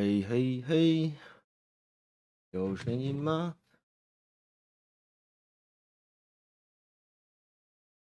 [0.00, 1.12] 嘿嘿嘿，
[2.50, 3.58] 有声音吗？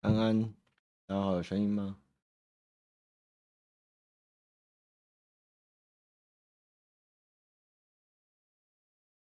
[0.01, 0.53] 安安，
[1.05, 1.97] 然后，有声音吗？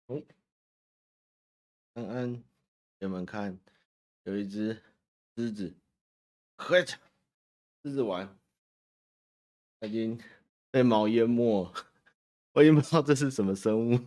[0.09, 0.23] 哦，
[1.95, 2.45] 安安，
[2.99, 3.59] 你们看，
[4.25, 4.83] 有一只
[5.35, 5.75] 狮子，
[6.59, 8.39] 嘿，狮子玩，
[9.81, 10.23] 它已经
[10.71, 11.73] 被毛淹没。
[12.59, 14.01] 我也不知道这是什么生物，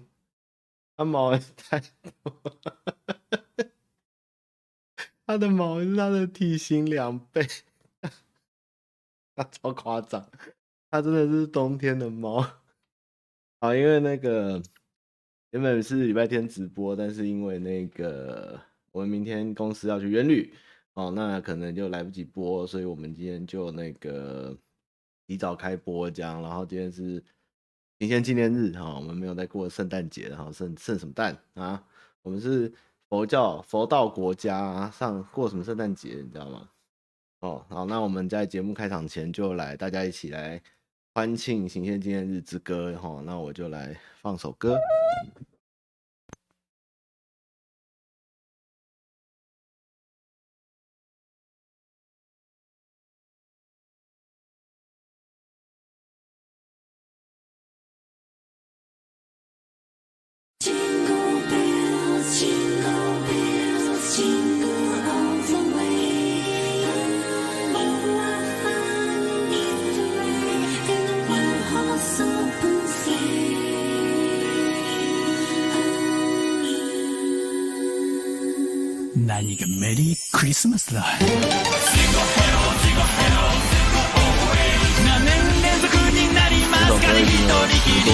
[0.97, 2.59] 它毛太多，
[5.25, 7.47] 它的毛是它的体型两倍，
[9.33, 10.29] 它超夸张，
[10.89, 12.45] 它真的是冬天的猫。
[13.61, 14.61] 好，因为那个
[15.51, 18.59] 原本是礼拜天直播，但是因为那个
[18.91, 20.53] 我们明天公司要去员旅，
[20.95, 24.57] 哦，那可能就来不及播，所以我们今天就那个
[25.25, 27.23] 提早开播这样，然后今天是。
[28.01, 31.83] 行宪纪念日哈，我们没有在过圣诞节哈，圣圣什么诞啊？
[32.23, 32.73] 我们是
[33.07, 36.15] 佛教佛道国家，上过什么圣诞节？
[36.15, 36.67] 你知道吗？
[37.41, 40.59] 哦，好，那我们在节目开场前就来，大家一起来
[41.13, 43.21] 欢庆行宪纪念日之歌哈。
[43.23, 44.79] 那我就来放首歌。
[80.91, 80.99] クリスマスだ
[85.07, 85.31] 何年
[85.63, 87.47] 连続になりますかね一人
[87.79, 88.11] きり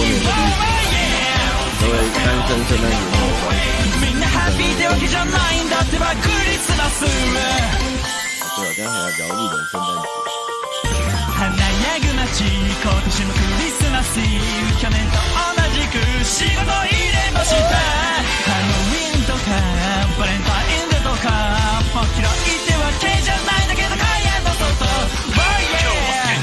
[4.00, 7.04] みんなハッピーってわけじゃないんだってばクリスマス。
[8.58, 10.06] 对啊，今天还要聊日本圣诞节。
[11.34, 14.22] 华やぐ街今年もクリスマス。
[14.22, 19.38] 去年と同じく仕事入れましたハロウィンとか
[20.20, 20.57] バレンタイン。
[22.18, 22.42] 今日も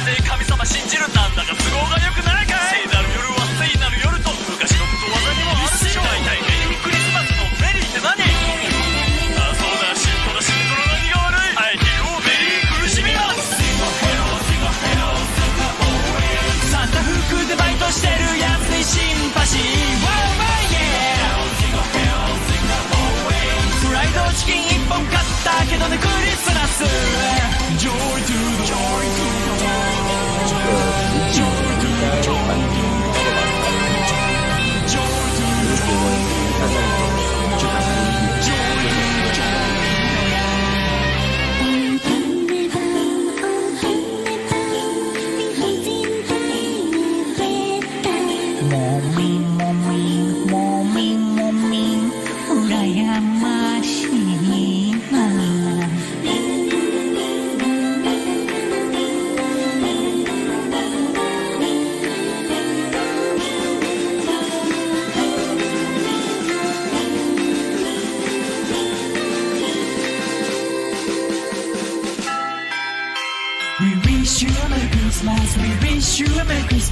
[0.07, 1.64] 限定神様信じるなんだから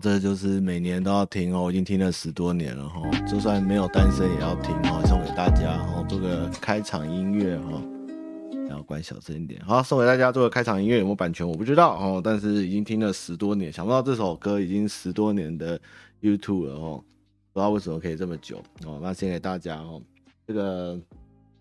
[0.00, 7.82] 这就是每年都要听哦，我已经听了十多年了哈，就算没有单身也要听哦，送给大家哦，做个开场音乐哈，
[8.66, 15.78] 然后关小声一点，好，送给大家做个开场音乐，有没有版权我不知道哦，但是已经听了十多年，想不到这首歌已经十多年的
[16.22, 17.04] YouTube 了哦，
[17.52, 18.56] 不知道为什么可以这么久
[18.86, 20.00] 哦，那献给大家哦，
[20.46, 20.98] 这个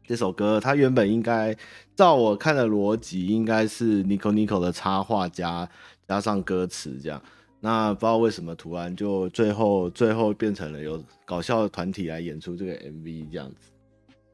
[0.08, 1.54] 这首歌它原本应该
[1.94, 5.68] 照我看的逻辑，应该是 Nico Nico 的插画加
[6.08, 7.22] 加上歌词这样。
[7.62, 13.70] 那不知道为什么突然就最后最后变成了有搞笑的团体来演出这个 MV 这样子，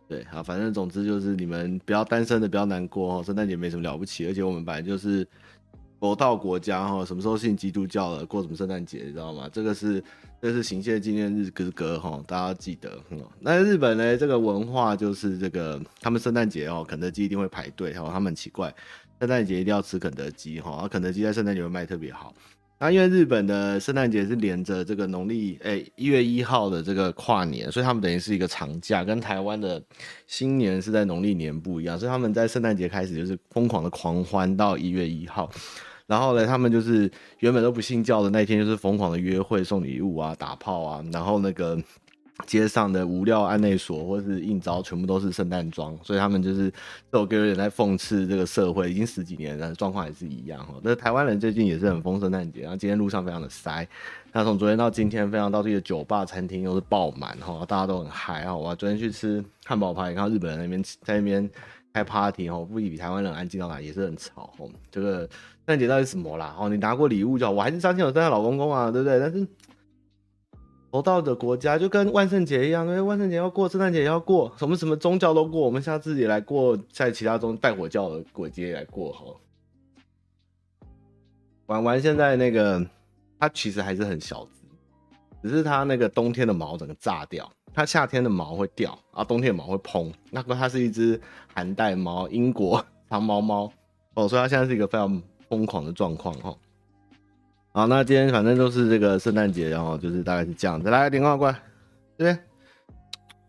[0.07, 5.27] 对啊，反正总之就是你们不要单身的不要难过哦，圣诞节没什么了不起，而且我们本来就是
[5.99, 9.49] 佛道国家哈，什么时候信基督教了过什么圣诞节你知道吗？
[9.51, 10.03] 这个是
[10.39, 12.95] 这是行宪纪念日之歌哈，大家记得。
[13.39, 18.71] 那日本呢，这个文化就是这个他们圣诞节哦，肯德基一定会排队哈，他们很奇怪，
[19.19, 22.31] 圣诞节一定要吃肯德基哈，肯德基在圣诞节会卖特别好。
[22.77, 29.81] 那因为日本的圣诞节是连着这个农历诶一月一号的这个跨年，所以他们等于是一个长假，跟台湾的
[30.27, 35.49] 新年是在农历年不一样，所以他们在圣诞节开始就是疯狂的狂欢到一月一号，
[36.05, 41.81] 然后呢，他们就是原本都不信教的那天就是疯狂的约会、送礼物啊、打炮啊，然后那个。
[42.45, 46.69] 街上的无料案内所或是应招，全部都是圣诞装，所以他们就是
[47.09, 50.73] 这首歌有点在讽刺这个社会，已经十几年了，状况还是一样哈。
[50.83, 53.87] 那台湾人最近也是很疯圣诞节，然后今天路上非常的塞，
[54.33, 58.53] 那从昨天到今天，非常到这个酒吧、餐厅都是爆满哈，大家都很嗨啊。
[58.53, 61.49] 我昨天去吃汉堡排，看到日本人那边在那边
[61.93, 64.65] 开 party 哈，不比台湾人安静到哪，也是很吵哈。
[64.91, 65.29] 这个圣
[65.65, 66.53] 诞节到底什么啦？
[66.59, 69.21] 哦，你拿过礼物就好，我还是相信有圣诞老公公啊，对不对？
[69.21, 69.47] 但是。
[70.95, 75.59] 佛道的国家就跟万圣节一样，因为万圣节要过，圣诞节也要过，什么什么宗教都过。
[75.59, 79.25] 我们下次也来过，在其他宗拜火教的鬼节也来过哈。
[81.65, 82.81] 玩玩现在那个，
[83.37, 90.09] 它其实还是很小只，只是它那个冬天的毛整个炸掉，它夏天的毛会掉，啊冬天的毛会蓬。
[90.31, 91.19] 那个它是一只
[91.53, 93.69] 寒带猫，英国长毛猫
[94.13, 96.55] 哦，所以它现在是一个非常疯狂的状况哈。
[97.75, 100.89] 好，那今天反正都是这个圣诞节，然后就是大概是这样子。
[100.89, 101.61] 来，电话过来，
[102.17, 102.45] 这边，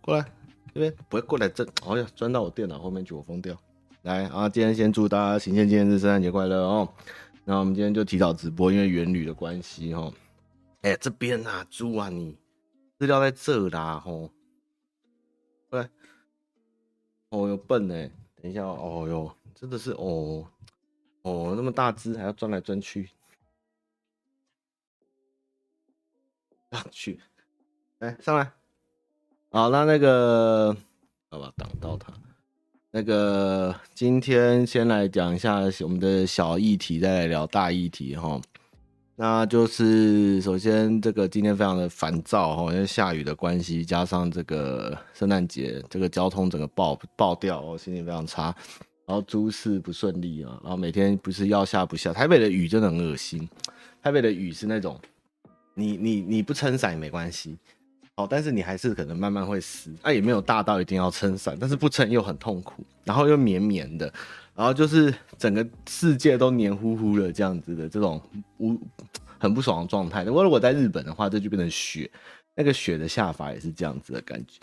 [0.01, 0.33] 过来，
[0.75, 1.65] 这边，不会过来这。
[1.89, 3.57] 哎呀，钻到我电脑后面去，我疯掉。
[4.03, 6.93] 来啊，今天先祝大家行宪纪念日圣诞节快乐哦。
[7.45, 10.13] 那我们今天就提早直播，因为员旅的关系哦。
[10.83, 12.37] 哎、这边啊，猪啊你，
[12.99, 14.29] 资料在这啦吼。
[15.71, 15.89] 过来，
[17.29, 17.95] 哦哟笨呢，
[18.43, 20.45] 等一下哦哟，真的是哦
[21.23, 23.09] 哦那么大只，还要钻来钻去。
[26.71, 27.21] 上去，
[27.99, 28.51] 来 上来，
[29.51, 30.77] 好，那那个，
[31.31, 32.13] 好吧，挡到他。
[32.91, 38.41] 那个，今天先来讲一下我们的小议题，再来聊大议题哈。
[39.15, 48.55] 那就是首先，这个今天非常的烦躁哈，因为下雨的关系，加上这个圣诞节，这个交通整个爆爆掉，我心情非常差。
[49.07, 53.49] 然后诸事不顺利啊，然后每天不是要下不下，台北的雨真的很恶心。
[54.03, 54.99] 台北的雨是那种。
[55.79, 57.59] 你你你不撑伞也没关系，
[58.15, 64.11] 哦，但是你还是可能慢慢会湿，啊，也没有大到一定要撑伞，但是不撑又很痛苦，然后又绵绵的，
[64.55, 68.19] 然后就是整个世界都黏糊糊的这样子的这种
[68.57, 68.75] 无
[69.39, 70.25] 很不爽的状态。
[70.25, 72.11] 如果如果在日本的话，这就变成雪，
[72.55, 74.61] 那个雪的下法也是这样子的感觉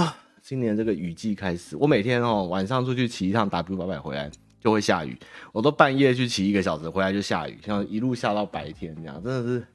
[0.00, 0.16] 啊。
[0.40, 4.30] 今年这个雨季开始，我每天哦晚上出去骑一趟 W 八百回来
[4.60, 5.18] 就会下雨，
[5.50, 9.66] 我都半夜去骑一个小时回来就下雨，像一路下到白天这样，真的是。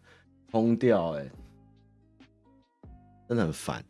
[0.52, 1.32] 疯掉哎、欸，
[3.28, 3.84] 真的很烦。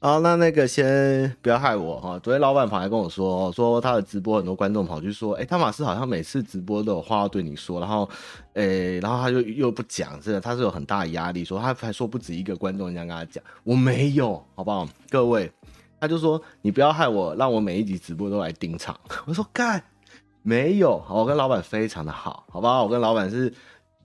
[0.00, 2.18] 好，那那个先不要害我哈。
[2.18, 8.06] 昨天老板跑来跟我说，说他的直播很多观众跑去说，哎、汤玛斯好像每次直播都有话要对你说，然后，
[8.52, 14.86] 哎、然后他就又不讲，真的他是有很大的压力，说他还说不止一个观众这样跟他讲，我没有，好不好？
[15.08, 15.50] 各位，
[15.98, 18.94] 他就说你不要害我，让我每一集直播都来盯场。
[19.24, 19.82] 我说干，
[20.42, 22.84] 没有，我跟老板非常的好，好不好？
[22.84, 23.50] 我跟老板是。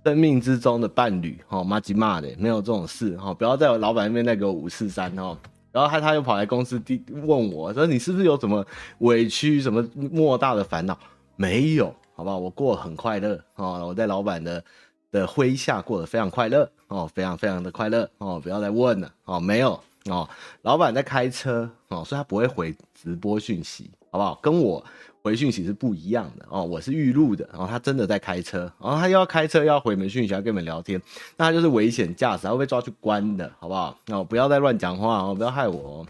[0.03, 5.37] 生命之中的伴侣，哈，麻吉骂的，没有这种事，哈，不要在我老板那边再给我五四三，哈，
[5.71, 8.65] 然后他他又跑来公司第问我说，你是不是有什么
[8.99, 10.97] 委屈，什么莫大的烦恼？
[11.35, 12.37] 没有，好不好？
[12.37, 14.63] 我过得很快乐，哦，我在老板的
[15.11, 20.27] 的麾下过得非常快乐，哦，非常非常的快乐，哦，不要再问了，哦，没有，哦，
[20.61, 24.39] 老板在开车，哦，所以他不会回直播讯息，好不好？
[24.41, 24.83] 跟我。
[25.29, 30.99] 回讯息是不一样的哦，我是预录的，然后他真的在开车，然后他又要开车要回门讯息，要跟你们聊天，
[31.37, 33.95] 那他就是危险驾驶，他会被抓去关的，好不好？
[34.07, 36.07] 哦，不要再乱讲话哦，不要害我哦。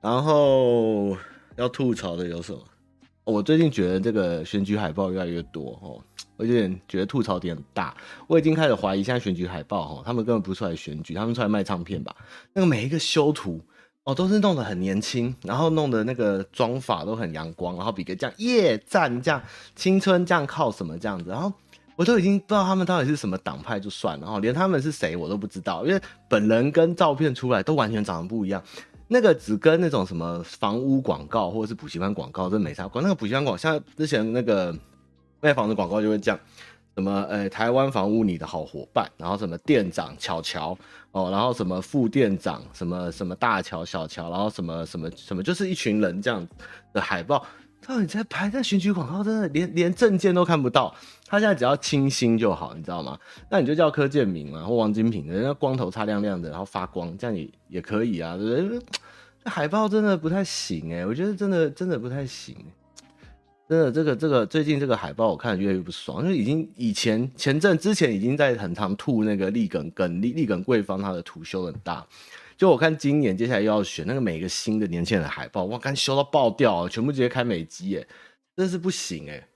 [0.00, 1.14] 然后
[1.56, 2.58] 要吐槽的有什么？
[3.24, 6.00] 我最近觉得这个选举海报越来越多哦，
[6.38, 7.94] 我有点觉得吐槽点很大。
[8.26, 12.16] 我已经开始怀疑，现在选举海报哈，他们根本不出来选举，他们出来卖唱片吧？
[12.54, 13.60] 那个每一个修图
[14.04, 19.42] 哦，都是弄得很年轻，然后弄的那个妆法都很阳光，然后比个这样夜战这样
[19.76, 21.52] 青春这样靠什么这样子，然后
[21.96, 28.62] 我都已经不知道他们到底是什么党派就算了，然后连他们是谁我都不知道，因为本人跟照片出来都完全长得不一样。
[29.12, 32.88] 那个只跟那种什么房屋广告或者是补习班广告真没差。
[32.88, 34.74] 光那个补习班广，像之前那个
[35.40, 36.40] 卖房子广告就会这样
[36.96, 40.76] 什么，呃，台湾房屋你的好伙伴，然后什么店长巧巧
[41.12, 46.46] 哦，然后什么副店长，什么什么大乔小乔，然后什么什么什么，就是一群人这样
[46.92, 47.46] 的海报。
[47.86, 50.94] 到底在拍那选举广告，真的连连证件都看不到。
[51.26, 53.18] 他现在只要清新就好，你知道吗？
[53.48, 58.80] 那你就叫柯建铭嘛，或王金平，人家光头擦亮亮的，然后发光，这样也也可以啊，对不对？
[59.44, 62.54] 海报真的不太行哎、我觉得真的真的不太行。
[63.70, 72.04] 真的，这个这个最近这个海报我看越来越不爽，就已经以前前阵之前已经在很常吐那个立耿跟立立耿贵芳他的图修很大。
[72.56, 78.08] 就我看今年接下来又要选那个每个新的年轻人的海报，哇，刚修到爆掉，全部直接开美肌耶，
[78.56, 79.46] 真是不行哎，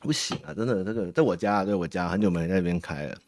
[0.00, 3.18] 不行啊，真的这个在我家，在我家很久没在那边开了，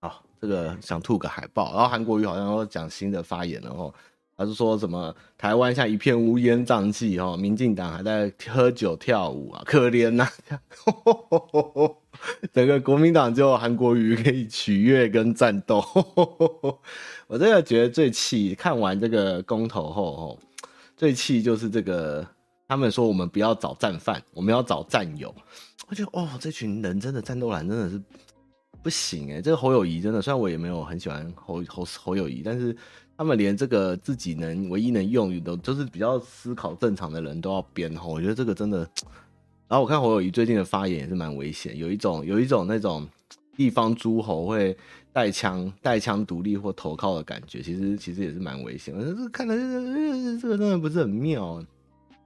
[0.00, 3.94] 啊，这个想吐个海报，然后韩国瑜好像要讲新的发言了哦。
[4.40, 10.58] 还是说什么台湾像一片乌烟瘴气哦，民进党还在喝酒跳舞啊，可怜呐、啊！
[12.50, 15.84] 整个国民党就韩国瑜可以取悦跟战斗。
[17.28, 20.38] 我真的觉得最气，看完这个公投后，
[20.96, 22.26] 最气就是这个，
[22.66, 25.34] 他们说我们不要找战犯，我们要找战友。
[25.88, 28.00] 我觉得哦，这群人真的战斗蓝真的是
[28.82, 32.74] 不行哎，这个侯友谊真的，虽然我也没有很喜欢侯侯侯友谊，但是。
[33.20, 38.78] 他们连这个自己能唯一能用的，都就是比较思考正常的人都要编吼，我觉得这个真的。
[39.68, 43.06] 然后我看侯友宜最近的发言也是蛮危险，有一种有一种那种
[43.54, 44.74] 地方诸侯会
[45.12, 48.94] 带枪带枪独立或投靠的感觉，其实其实也是蛮危险。
[48.96, 51.62] 我看来这个这个真的不是很妙。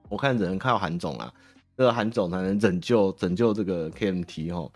[0.08, 1.28] 我看只能靠韩总啦，
[1.76, 4.70] 这个韩总才能拯救拯救这个 KMT 吼，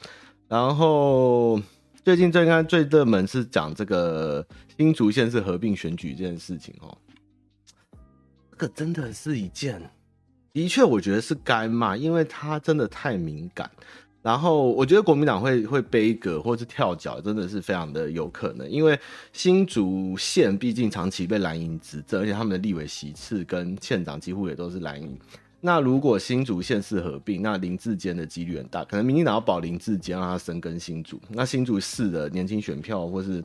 [0.49, 1.61] 然后。
[2.09, 4.43] 最近最看最热门是讲这个
[4.79, 6.97] 新竹县市合并选举这件事情哦，
[8.53, 9.79] 这个真的是一件，
[10.55, 13.71] 的确我觉得是该骂，因为它真的太敏感。
[14.23, 18.99] 然后我觉得国民党会会杯葛或是跳脚，真的是非常的有可能，因为
[19.35, 25.15] 新竹县毕竟长期被蓝营执政，而且他们的立委席次跟县长几乎也都是蓝营。
[25.61, 31.21] 那如果新竹县市合并，那林志坚的几率很大，可能民进党要保林志坚，让他深耕新竹。
[31.29, 33.43] 那新竹市的年轻选票或是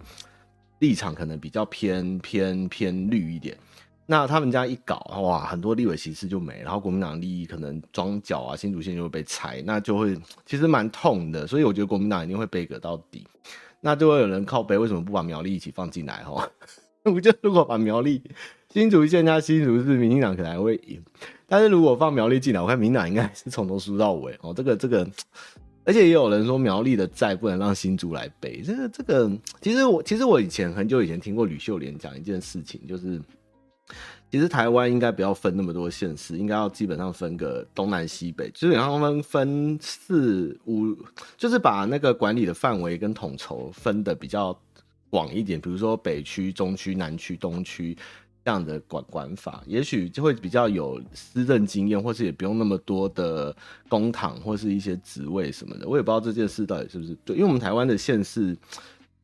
[0.79, 3.57] 立场可能比较偏偏偏绿一点。
[4.05, 10.15] 那他们家一搞，哇，很多立委席次就没，然后国民党利益可能桩脚啊，新竹县就会被拆，那就会
[10.45, 11.47] 其实蛮痛的。
[11.47, 13.25] 所以我觉得国民党一定会杯葛到底。
[13.79, 16.23] 那就会有人靠背，为什么不把苗栗一起放进来？
[16.23, 16.49] 哈，
[17.03, 18.21] 我就如果把苗栗
[18.69, 21.01] 新竹县加新竹市，民进党可能还会赢。
[21.47, 24.53] 但是如果放苗栗进来，我看民党应该是从头输到尾哦。
[24.53, 25.07] 这个这个，
[25.83, 28.61] 而且也有人说苗栗的债不能让新竹来背。
[28.61, 29.29] 这个这个，
[29.61, 33.21] 其实我其实我以前很久以前听过吕秀莲讲一件事情，就是
[34.31, 40.95] 其实台湾应该不要分那么多县市，应该要基本上分个东南西北，基本上分分四五，
[41.37, 44.57] 就是把那个管理的范围跟统筹分的比较
[45.13, 47.95] 广一点，比如说北区、中区、南区、东区。
[48.45, 53.55] 这样的管管法，也许就会比较有施政经验，或是也不用那么多的
[53.87, 55.87] 公帑或是一些职位什么的。
[55.87, 58.53] 我也不知道这件事到底是不是对，因为我们台湾的县市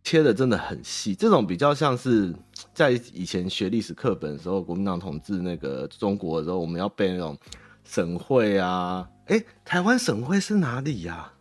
[0.05, 2.33] 切的真的很细，这种比较像是
[2.73, 7.37] 在以前学历史课本的时候，国民党统治那个中国的时候，我们要背那种
[7.83, 9.05] 省会啊。
[9.25, 11.33] 哎、台湾省会是哪里呀、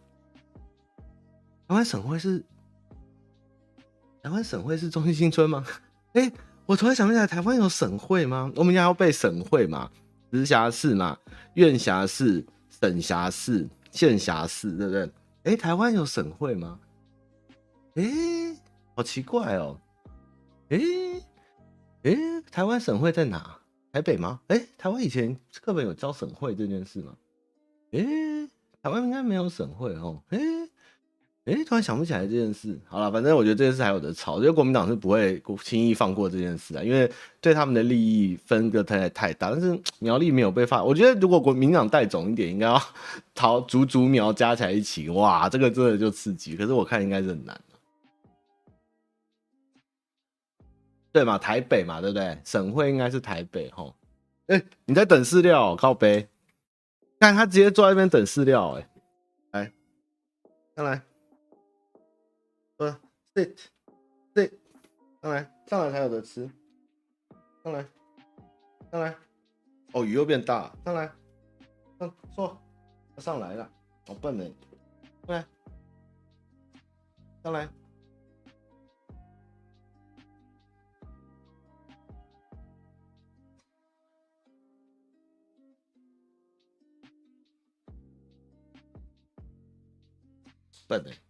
[1.69, 2.45] 台湾省会是
[4.29, 5.65] 台湾省会是中心新村吗？
[6.13, 6.33] 哎、欸。
[6.67, 8.53] 我突然想不起来，台湾有省会吗？
[8.57, 9.91] 我们家要背省会嘛，
[10.31, 11.17] 直辖市嘛，
[11.55, 15.11] 院辖市、省辖市、县辖市，对不对？
[15.45, 16.79] 哎，台湾有省会吗？
[17.95, 18.05] 哎，
[18.95, 19.81] 好奇怪哦。
[20.69, 20.79] 哎，
[22.03, 22.15] 哎，
[22.53, 23.59] 台湾省会在哪？
[23.95, 24.39] 台北吗？
[24.49, 27.15] 哎，台湾以前课本有教省会这件事吗？
[27.93, 28.05] 哎，
[28.83, 30.23] 台湾应该没有省会哦。
[30.29, 30.39] 哎。
[31.49, 32.79] 哎、突然想不起来这件事。
[32.87, 34.35] 好了，反正我觉得这件事还有的吵。
[34.35, 39.51] 我觉得国民党是不会轻易放过这件事啊，因为对他们的利益分割太太大。
[39.51, 42.83] 但是苗栗没有被发，我觉得如果国民党带种一点，应该要
[43.35, 46.55] 桃竹竹苗加起来一起，哇，这个真的就刺激。
[46.55, 47.59] 可是我看应该是很难，
[51.13, 51.39] 对嘛？
[51.39, 52.39] 台北嘛，对不对？
[52.45, 53.95] 省会应该是台北吼。
[54.49, 56.29] 哎、你在等饲料、喔，靠背。
[57.21, 58.87] 看他直接坐在那边等饲料、欸，
[59.51, 59.73] 哎，
[60.77, 61.03] 上来，
[62.79, 62.97] 呃
[63.35, 64.53] ，sit，sit，
[65.21, 66.49] 上来，上来才有得吃，
[67.65, 67.85] 上来，
[68.93, 69.17] 上来，
[69.93, 71.13] 哦，雨又变大，上来，
[71.99, 72.57] 上坐，
[73.17, 73.69] 上来了，
[74.07, 74.45] 好笨呢，
[75.27, 75.45] 上来，
[77.43, 77.69] 上来。
[90.87, 91.28] 笨的。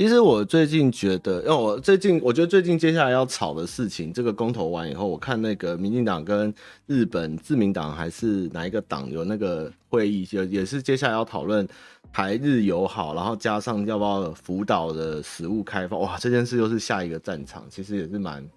[0.00, 6.50] 其实我最近觉得，因为我最近我觉得最近接下来要吵的事情，这个公投完以后，我看那个民进党跟
[6.86, 11.68] 日本自民党还是哪一个党有那个会议，就也是接下来要讨论
[12.10, 18.50] 台日友好，然后加上要不要福岛的食物开放，哇，这件事又是下一个战场，其实也是蛮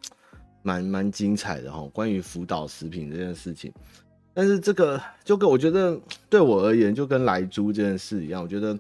[0.62, 1.86] 蛮蛮精彩的哈。
[1.92, 3.70] 关于福岛食品这件事情。
[4.34, 8.42] 但是这个就跟我觉得对我而言，就跟莱猪这件事一样。
[8.42, 8.80] 我觉得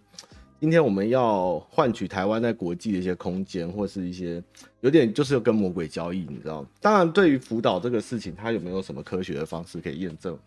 [0.64, 4.42] 今天我们要换取台湾在国际的一些空间，或是一些
[4.80, 6.66] 有点就是跟魔鬼交易，你知道？
[6.80, 10.40] 当然，对于福岛这个事情，它有没有什么科学的方式可以验证？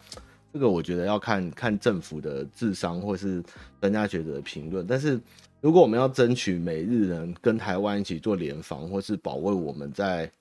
[0.55, 3.45] 这个我觉得要看看政府的智商，或是
[3.79, 4.87] 专家学者的评论。
[4.87, 5.21] 但是
[5.61, 10.33] 如果我们要争取美日人跟台湾一起做联防，或是保卫我们在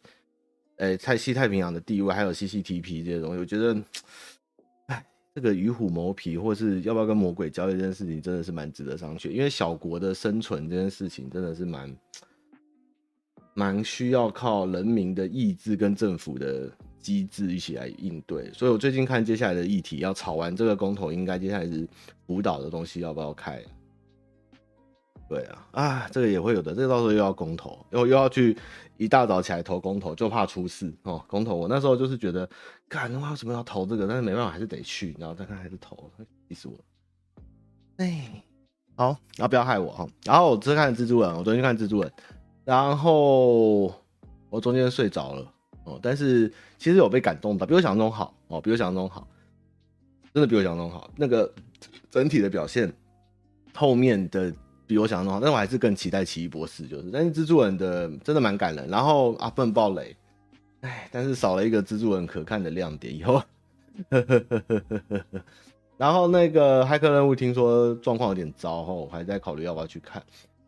[0.78, 3.76] 诶在西太平洋的地位，还有 CCTP 这些东西，我觉得。
[5.36, 9.30] 这个与虎谋皮，或是要不要跟魔鬼交易这件事情，真的是蛮值得商榷。
[9.30, 11.94] 因为小国的生存这件事情，真的是蛮
[13.54, 18.50] 蛮需要靠人民的意志跟政府的机制一起来应对。
[18.54, 21.86] 所以我最近看接下来的议题，要吵完这个公投，应该接下来是
[22.26, 23.62] 福岛的东西要不要开？
[25.28, 28.58] 对啊，啊，这个也会有的，这个到时候又要公投，又又要去。
[28.98, 31.22] 一大早起来投公投，就怕出事哦。
[31.28, 32.50] 公投，我那时候就是觉得，
[32.88, 34.08] 干，我为什么要投这个？
[34.08, 35.14] 但是没办法，还是得去。
[35.20, 36.10] 然后再看，还是投，
[36.48, 36.80] 气死我了。
[37.98, 38.42] 哎，
[38.96, 40.08] 好，然后不要害我哈。
[40.24, 42.10] 然后我只看蜘蛛人，我昨天看蜘蛛人，
[42.64, 43.88] 然后
[44.50, 46.00] 我中间睡着了哦。
[46.02, 49.28] 但是其实有被感动到，比我想象中好哦，比我想象中好，
[50.34, 51.12] 真的比我想象中好。
[51.18, 51.54] 那个
[52.10, 52.90] 整体的表现，
[53.74, 54.56] 后面的。
[54.88, 58.88] 比我想象中好，但我还是更期待奇异博士，就是，但是蜘蛛人的真的蛮感人。
[58.88, 60.16] 然后阿笨爆雷，
[60.82, 63.16] 哎，但是少了一个蜘蛛人可看的亮点。
[63.16, 63.42] 以后，
[64.10, 65.42] 呵呵呵呵呵
[65.98, 70.22] 然后那个骇客任务听说状况有点糟，我还在考虑要不要去看。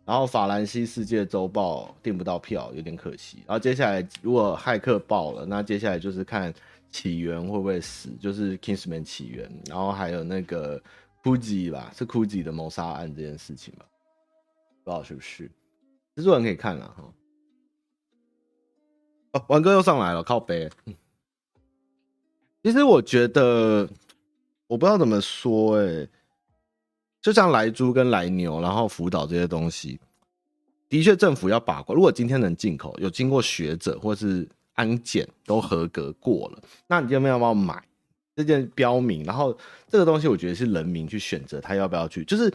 [0.05, 3.39] 然后法兰西世界周报订不到票，有点可惜。
[3.45, 6.53] 然后接下来如果骇客爆了，那接下来就是看
[6.89, 10.81] 起源会不会死，就是 Kingsman 起源，然后还有那个
[11.21, 13.85] Kuji 吧，是 Kuji 的谋杀案这件事情吧。
[14.87, 15.51] 不知道是不是，
[16.15, 17.13] 蜘蛛人可以看了哈。
[19.33, 20.69] 哦，玩哥又上来了，靠北。
[22.63, 23.85] 其实我觉得，
[24.65, 26.07] 我不知道怎么说，哎，
[27.21, 29.99] 就像来猪跟来牛，然后福岛这些东西，
[30.87, 31.93] 的确政府要把关。
[31.93, 37.85] 如果今天能进口，有经过学者或是安检都合格过了，那你今天要不要买
[38.37, 39.25] 这件标明？
[39.25, 39.53] 然后
[39.89, 42.49] 这个东西，我觉得是人民去选择他要不要去，就是。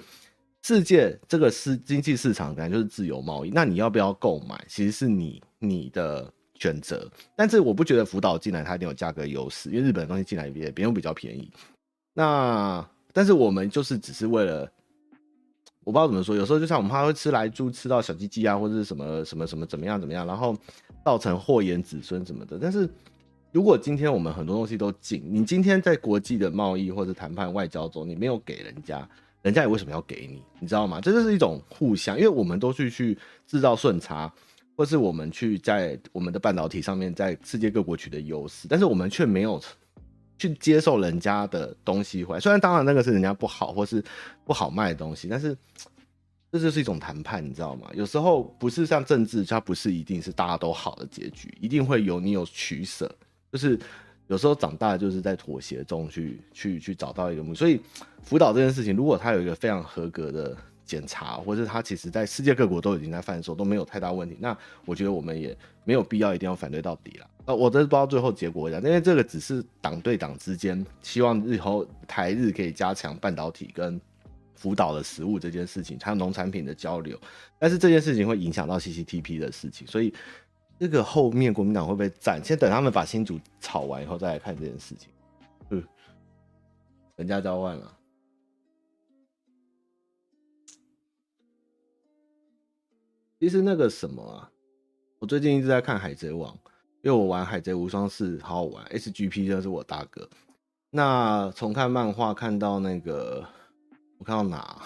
[0.63, 3.51] 世界这个是经济市场，本来就是自由贸易。
[3.51, 7.11] 那你要不要购买，其实是你你的选择。
[7.37, 11.51] 但是我不觉得福岛进来它一定有价格优势，因为日本的东西进来也别人比较便宜。
[12.15, 14.71] 那但是我们就是只是为了，
[15.83, 20.57] 我不知道怎么说，有时候就像我们怕会吃来猪吃到小鸡鸡啊，或者是什么什么什么怎么样怎么样，然后
[21.05, 22.57] 造成祸延子孙什么的。
[22.57, 22.89] 但是
[23.51, 29.09] 如果今天我们很多东西都进，你今天在国际的贸易或者谈判外交中，你没有给人家。
[29.43, 30.43] 人家也为什么要给你？
[30.61, 31.01] 你知道吗？
[31.01, 34.33] 这就是一种互相，因为我们都去去制造顺差，
[34.77, 39.61] 或是我们去在我们的半导体上面在世界各国取得优势，但是我们却没有
[40.39, 42.41] 去接受人家的东西回来。
[42.41, 44.03] 虽然当然那个是人家不好或是
[44.45, 45.57] 不好卖的东西，但是
[46.53, 47.91] 这就是一种谈判，你知道吗？
[47.95, 53.13] 有时候不是像政治，它不是一定是大家都好的结局，一定会有你有取舍，
[53.51, 53.77] 就是。
[54.29, 57.81] 有时候长大就是在妥协中去去去找到一个目，所以
[58.23, 60.57] 辅导这件事情，如果他有一个非常合格的
[60.87, 64.57] 检查，或者他其实在世界各国都已经在贩售，都没有太大问题，那
[64.87, 67.27] 我觉得我们也没有必要一定要反对到底了。
[67.45, 74.01] 呃，我真不知道最后结果怎样，因为这个只是党对党之间希望日后台日可以加强半导体跟
[74.55, 77.19] 福岛的食物这件事情，还有农产品的交流，
[77.59, 80.15] 但是这件事情会影响到 CCTP 的事情，所以。
[80.83, 82.43] 这个后面国民党会不会站？
[82.45, 85.11] 先等他们把新竹炒完以后再来看这件事情。
[85.71, 85.81] 嗯，
[87.15, 87.97] 人家交换了。
[93.39, 94.51] 其实那个什么啊，
[95.21, 96.53] 我最近一直在看《海贼王》，
[97.03, 100.29] 因为我玩《海贼无双四》好好玩，SGP 就是我大哥。
[100.91, 103.47] 那从看漫画看到那个，
[104.19, 104.83] 我看到哪？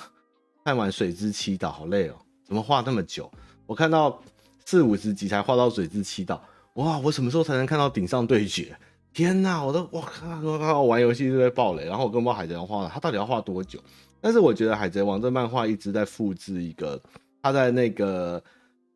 [0.62, 3.32] 看完水之祈祷，好累哦，怎么画那么久？
[3.64, 4.22] 我看到
[4.66, 6.42] 四五十集才画到水之七岛，
[6.74, 6.98] 哇！
[6.98, 8.76] 我什么时候才能看到顶上对决？
[9.12, 9.64] 天哪！
[9.64, 10.40] 我都我靠！
[10.42, 10.87] 我！
[10.87, 13.79] 玩游戏就在爆雷，然后我跟不海贼王画了，他到底要画多久？
[14.20, 17.00] 但是我觉得海贼王这漫画一直在复制一个
[17.40, 18.42] 他在那个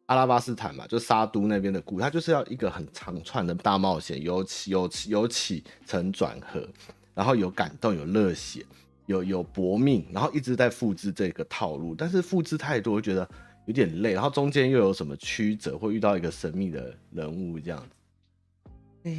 [0.06, 6.68] 阿拉巴斯坦嘛，就沙都那边的故事，他就是要一个很长串的大冒险，有起有起有起承转合，
[7.14, 8.66] 然后有感动，有热血，
[9.06, 13.28] 有有搏命，然后一直在复制这个套路，但是复制太多，我觉得。
[13.66, 18.70] 有点累，然后中间又有什么曲折，会遇到一个神秘的人物这样子，
[19.04, 19.12] 哎，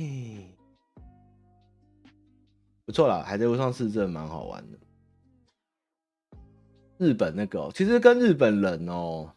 [2.85, 4.77] 不错啦，海贼无双是真的蛮好玩的。
[6.97, 9.33] 日本那个、喔，其实跟日本人哦、喔，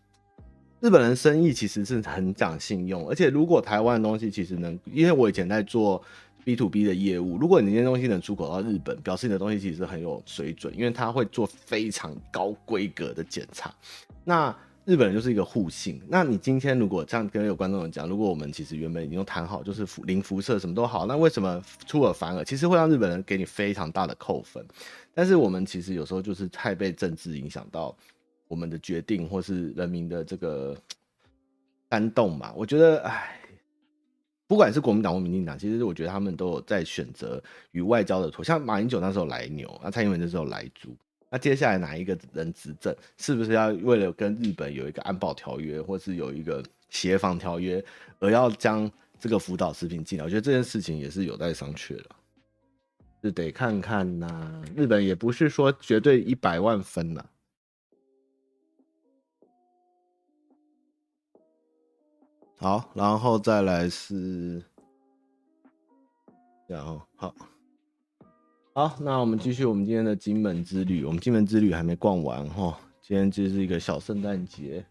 [0.80, 6.02] 日本人生意其实是很讲信用，而且如果台湾的东西其实能，因为我以前在做
[6.44, 13.72] B to B 的业务，如果你那些东西能出口到日本，表示你的东西其实很有水准，因为他会做非常高规格的检查，
[14.24, 14.56] 那。
[14.84, 16.00] 日本人就是一个互信。
[16.08, 22.44] 那你今天如果这样跟有观众讲，如果我们其实原本已经谈好，就是零辐射什么都好，那为什么出尔反尔？
[22.44, 24.62] 其实会让日本人给你非常大的扣分。
[25.14, 27.96] 但是我们其实有时候就是太被政治影响到
[28.46, 30.76] 我们的决定，或是人民的这个
[31.90, 32.52] 煽动嘛。
[32.54, 33.40] 我觉得，哎，
[34.46, 38.44] 不管是国民党或民进党，其实我觉得他们都有在选择与外交的妥。
[38.44, 40.94] 像马英九那时候来牛，那蔡英文那时候来猪。
[41.34, 47.84] 那接下来哪一个人执政，是不是要为了跟日本有一个安保条约，或是有一个协防条约，
[48.20, 50.24] 而要将这个福岛食品进来？
[50.24, 52.10] 我觉得这件事情也是有待商榷的，
[53.20, 57.26] 就得看看呐、日本也不是说绝对一百万分呐。
[62.58, 64.62] 好，然后再来是，
[66.68, 67.34] 然后好。
[68.76, 71.04] 好，那我们继续我们今天的金门之旅。
[71.04, 74.84] 我们金门之旅还没逛完哈，今天就是一个小圣诞节。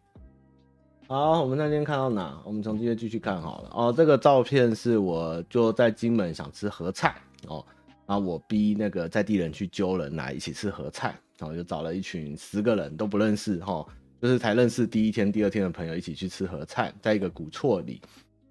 [1.05, 2.41] 好，我们那天看到哪？
[2.45, 3.93] 我们从今天继续看好了哦。
[3.93, 7.13] 这个照片是我就在金门想吃合菜
[7.49, 7.61] 哦，
[8.05, 13.85] 然后我逼那个在地人去揪人来一起吃合菜，然后就找了一群十个人都不认识哈，
[14.21, 18.01] 就是才认识第一天、第二天的朋友一起去吃合菜，在一个古厝里。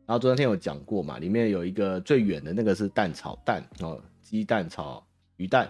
[0.05, 5.03] 然后昨天有讲过嘛，里面有一个最远的那个是蛋炒蛋哦，鸡蛋炒。
[5.37, 5.68] 鱼蛋，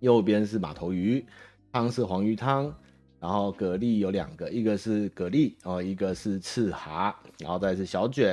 [0.00, 1.24] 右边是马头鱼，
[1.72, 2.74] 汤是黄鱼汤，
[3.18, 8.28] 然后蛤蜊有两个，一个是蛤蜊哦，一个是赤蛤，然后再是小卷，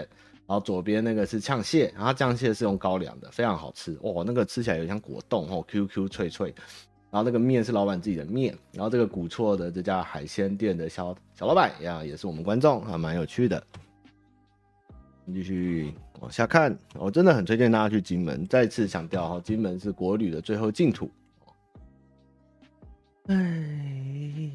[0.46, 3.98] 然后左边那个是呛蟹，然后酱蟹是用高粱的，非常好吃。
[4.02, 6.54] 哦，那个吃起来有点像果冻哦，Q Q 脆脆，
[7.12, 13.62] 然后那个面是老板自己的面，然后这个古厝的这家海鲜店的小小老板呀，也是我们观众，还蛮有趣的。
[15.34, 15.94] 继续。
[16.20, 18.46] 往下看，我真的很推荐大家去金门。
[18.48, 21.12] 再次强调哈，金门是国旅的最后净土。
[23.28, 23.36] 哎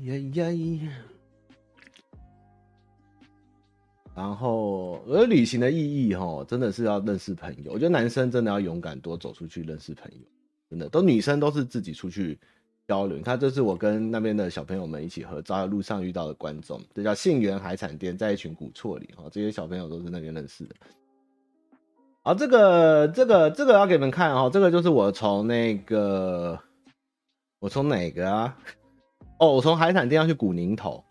[0.05, 0.92] 呀呀呀！
[4.14, 7.72] 然后，而旅行的意义哈，真的是要认识朋友。
[7.72, 10.27] 我觉得男生真的要勇敢多走出去认识朋友，
[10.68, 12.38] 真的都女生都是自己出去。
[12.88, 20.75] 交流，你看这是我跟那边的小朋友们一起合照，路上遇到的观众，这叫信源海产店，在一群古厝里哈，这些小朋友都是那边认识的。
[22.22, 26.58] 啊，这个这个这个要给你们看哦，这个就是我从那个
[27.61, 28.56] 我从哪个啊？
[29.38, 31.04] 哦，我从海产店要去古宁头，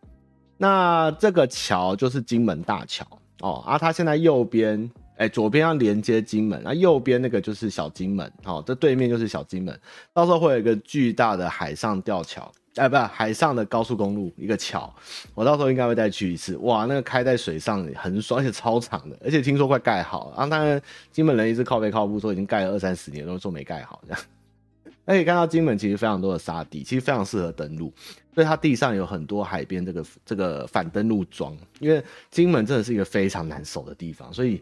[0.58, 3.06] 那这个桥就是金门大桥
[3.42, 4.90] 哦，啊，它现在右边。
[5.18, 9.80] 哎，左边要连接金门，那右边那个就是小金门，哦，这对面就是小金门。
[10.16, 14.94] 到时候会有一个巨大的海上吊桥，哎，不是海上的高速公路，一个桥。
[15.34, 16.56] 我到时候应该会再去一次。
[16.58, 20.36] 哇，那个开在水上很爽，而且超长的，而且听说快盖好了。
[20.38, 20.82] 然后当然，
[21.12, 24.22] 金门人一直靠北靠北说已经盖了二三十年，都说没盖好这样。
[25.06, 27.92] 可以看到金门其实非常多的沙地，其实非常适合登陆，
[28.34, 31.58] 所以它地上有很多海边这个这个反登陆桩。
[31.80, 34.62] 因为金门真的是一个非常难守的地方，所以。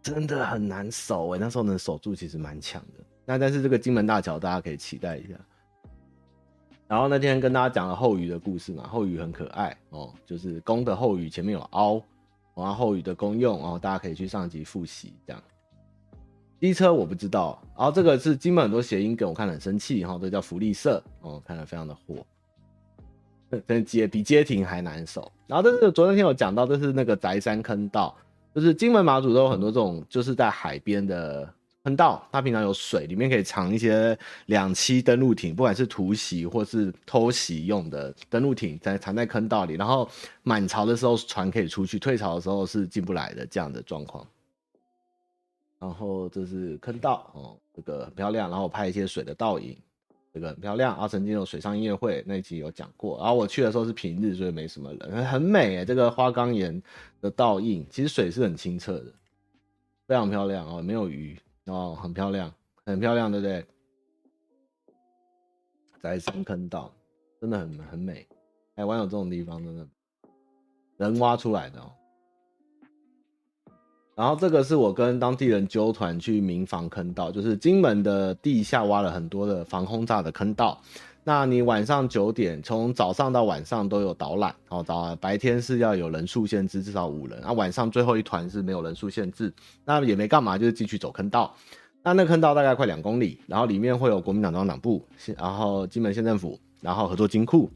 [0.00, 3.04] 真的很难守哎，那时候能守住其实蛮强的。
[3.26, 5.34] 那但是这个金门大桥大家可以期待一下。
[6.88, 12.02] 然后那天跟大家讲了后鱼的故事嘛，后鱼很可爱哦，就是公的后鱼前面有凹，
[12.54, 15.42] 然后后鱼的功用哦，大家可以去上集复习这样。
[16.58, 22.26] 机车我不知道，然后这个是金门很多谐音梗，我看了很生气哈，这叫福利社哦，看了非常的火，
[23.66, 25.30] 跟街比街亭还难守。
[25.46, 28.16] 然后这是昨天天有讲到，这是那个宅山坑道。
[28.54, 31.48] 就是金门马祖都有很多这种，就是在海边的
[31.88, 40.06] 坑道，它平常有水，里面可以藏一些两栖登陆艇，不管是突袭或是偷袭用的登陆艇，在藏在坑道里，然后
[40.42, 44.26] 满潮的时候船可以出去，退潮的时候是进不来的这样的状况。
[45.78, 49.74] 然后这是坑道哦，这个很漂亮，然后我拍一些水的倒影，
[50.34, 50.92] 这个很漂亮。
[50.92, 53.16] 然后曾经有水上音乐会那一集有讲过。
[53.16, 55.86] 然后我去的时候是平日，所以没什么人，很美诶。
[55.86, 56.82] 这个花岗岩
[57.22, 59.06] 的倒映，其实水是很清澈的，
[60.06, 62.52] 非常漂亮哦，没有鱼哦，很漂亮，
[62.84, 63.64] 很漂亮，对不对？
[66.00, 66.92] 在深坑道
[67.40, 68.26] 真的很很美，
[68.74, 69.86] 台湾有这种地方，真的
[70.96, 71.80] 人挖出来的。
[74.14, 80.80] 然后这个是我跟当地人揪团去民防坑道，就是金门的地下挖了很多的防轰炸的坑道。
[81.28, 84.82] 那你晚上九点，从早上到晚上都有导览哦。
[84.82, 87.38] 早白天是要有人数限制，至少五人。
[87.42, 89.52] 啊，晚上最后一团是没有人数限制，
[89.84, 91.54] 那也没干嘛，就是继续走坑道。
[92.02, 97.70] 那那坑道大概快两公里，然后里面会有国民党中党部，然后金门县政府，然后合作金库，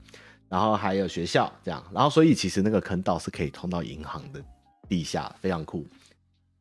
[0.49, 1.85] 然后还有学校这样。
[1.93, 4.43] 然后所以其实那个坑道是可以通到银行的
[4.89, 5.87] 地下，非常酷。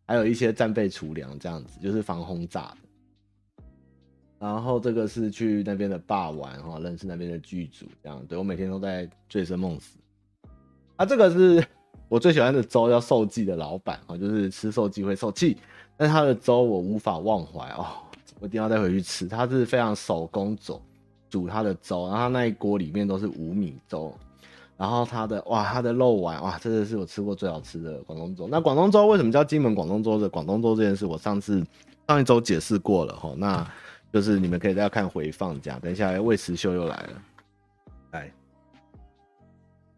[0.06, 2.78] 还有一些战备储粮这样子，就是防轰炸的。
[4.42, 8.20] 然后这个是去那边的霸玩哈，认识那边的剧组这样。
[8.28, 10.00] 对，我每天都在醉生梦死。
[10.96, 11.64] 啊，这个是
[12.10, 15.56] 我最喜欢的粥，叫受记的老板啊，就是吃受记会受气，
[15.96, 17.86] 但是他的粥我无法忘怀哦，
[18.40, 19.28] 我一定要带回去吃。
[19.28, 20.82] 他是非常手工煮
[21.30, 24.12] 煮他的粥，然后他那一锅里面都是五米粥。
[24.78, 28.48] 然后它的哇，它的肉丸哇，真的是我吃过最好吃的广东粥。
[28.48, 30.28] 那广东粥为什么叫金门广东粥的？
[30.28, 31.64] 广东粥这件事，我上次
[32.08, 33.32] 上一周解释过了哈。
[33.38, 33.72] 那
[34.12, 35.80] 就是你们可以再看回放这样。
[35.80, 37.24] 等一下，魏慈秀又来了，
[38.12, 38.32] 来。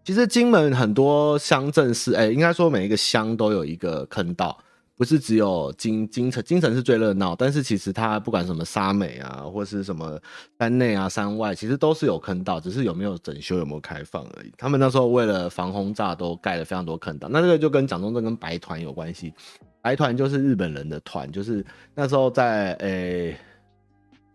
[0.03, 4.57] 其实金门很多乡镇是，哎，应该说每一个乡都有一个坑道。
[4.95, 10.21] 不是只有金金城，金城是最热闹，但是其实它不管什么沙美啊，或是什么
[10.59, 14.53] 山内啊、山外，其实都是有坑道，只是有没有整修、有没有开放而已。
[14.55, 17.27] 他们那时候为了防轰炸，都盖了非常多坑道。
[17.27, 19.33] 那这个就跟蒋中正跟白团有关系，
[19.81, 23.39] 白团就是日本人的团，就是那时候在诶、欸、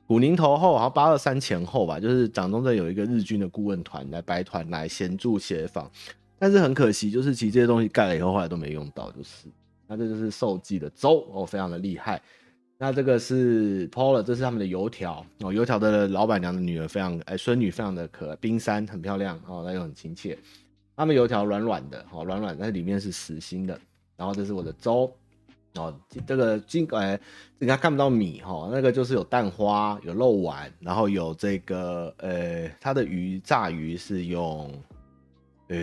[0.08, 5.88] 古宁头后，好像八二三前后吧，就是蒋中正有一个日军的顾问团来白团来协助协防，
[6.38, 9.48] 但是很可惜，就是其实这些东西盖了以后，后来都没用到，就是。
[9.86, 12.20] 那这就是受记的粥哦，非常的厉害。
[12.78, 20.38] 那这个是 Paula，这是他们的油条哦，油条的老板娘的女儿非常哎，孙女非常的可爱，冰山很漂亮哦，那又很亲切。
[20.96, 23.78] 他们油条软软的哦，软软，但是里面是实心的。
[24.16, 25.12] 然后这是我的粥
[25.78, 25.94] 哦，
[26.26, 27.18] 这个金哎，
[27.58, 34.70] 人家看不到米哈，那个就是有蛋花，有肉丸，然后有这个呃，它的鱼炸鱼是用
[35.68, 35.76] 呃，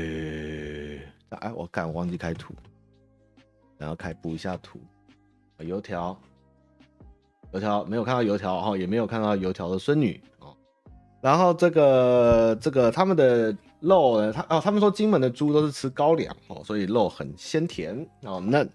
[1.29, 2.53] 哎，我看我忘记开图。
[3.77, 4.79] 然后开补一下图，
[5.59, 6.17] 油条，
[7.51, 10.55] 油条没有看到油条哈，也没有看到油条的孙女哦。
[11.21, 13.53] 然后这个这个他们的
[13.85, 18.67] 肉呢，他哦，他们说金门的猪都是吃高粱哦，所以肉很鲜甜哦嫩。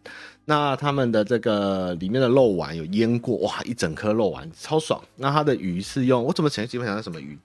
[0.45, 5.03] 那他们的这个里面的肉丸有腌过哇，一整颗肉丸超爽。
[5.17, 7.37] 那它的鱼是用我怎么想基本上是什么鱼？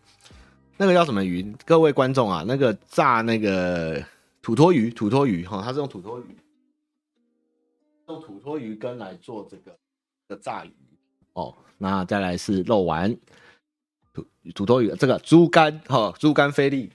[0.77, 1.55] 那个叫什么鱼？
[1.65, 4.03] 各位观众啊，那个炸那个
[4.43, 6.37] 土托鱼，土托鱼哈，它是用土托鱼。
[8.07, 9.75] 用土托鱼根来做这个
[10.27, 10.71] 的炸鱼
[11.33, 13.17] 哦，那再来是肉丸，
[14.13, 14.23] 土
[14.53, 16.91] 土托鱼这个猪肝哈，猪肝菲力。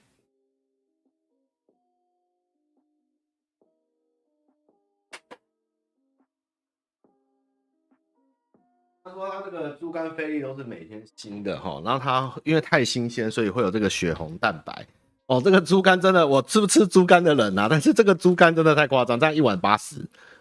[9.10, 14.86] 他说他这个猪肝菲力都是每天新的哈，然后它因为太新鲜，所以会有这个血红蛋白
[15.26, 15.42] 哦。
[15.44, 17.66] 这个猪肝真的，我吃不吃猪肝的人啊？
[17.68, 19.96] 但是这个猪肝真的太夸张，这样一碗八十。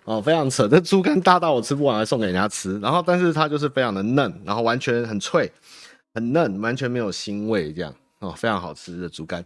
[0.06, 2.80] 哦，非常扯，这猪肝大到我吃不完，还送给人家吃。
[2.80, 5.52] 然后，但是它就是非常的嫩，然后完全很脆，
[6.14, 9.44] 很嫩，完全没有腥味，这样哦，非常好吃的猪肝。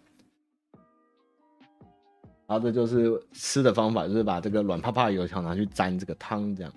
[2.45, 6.73] 然后这就是吃的方法，就是把这个软趴趴的油条拿去沾这个汤，这样。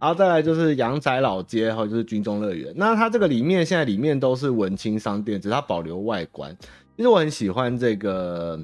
[0.00, 2.72] 然后再来就是阳仔老街，还有就是军中乐园。
[2.76, 6.56] 那它这个里面现在里面都是文青商店，只是它保留外观。
[6.96, 8.58] 其实我很喜欢这个。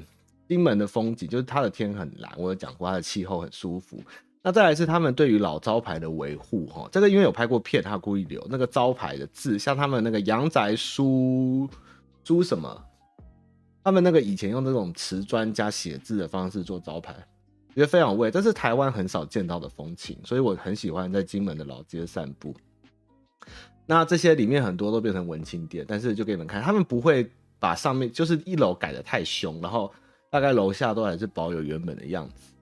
[0.47, 3.99] 金门的风景就是它的天很蓝，我有讲过它的气候很舒服。
[4.43, 11.67] 那再来是他们对于老招牌的维护，哈，这个因为有拍过片，他故意留那个招牌的字，像他们那个阳宅书
[12.23, 12.79] 书什么，
[13.83, 17.15] 他们那个以前用这种瓷砖加写字的方式做招牌，
[17.75, 22.55] 觉得非常味，这是台湾很少见到的风情，所以我很喜欢在金门的老街散步。
[23.85, 29.93] 那这些里面很多都变成文青店，但是就给你们看，他们不会把上面就是一楼改得太凶，然后。
[30.27, 32.53] 大概楼下都还是保有原本的样子，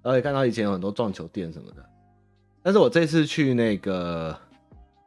[0.00, 1.84] 而且看到以前有很多撞球店什么的，
[2.62, 4.34] 但是我这次去那个，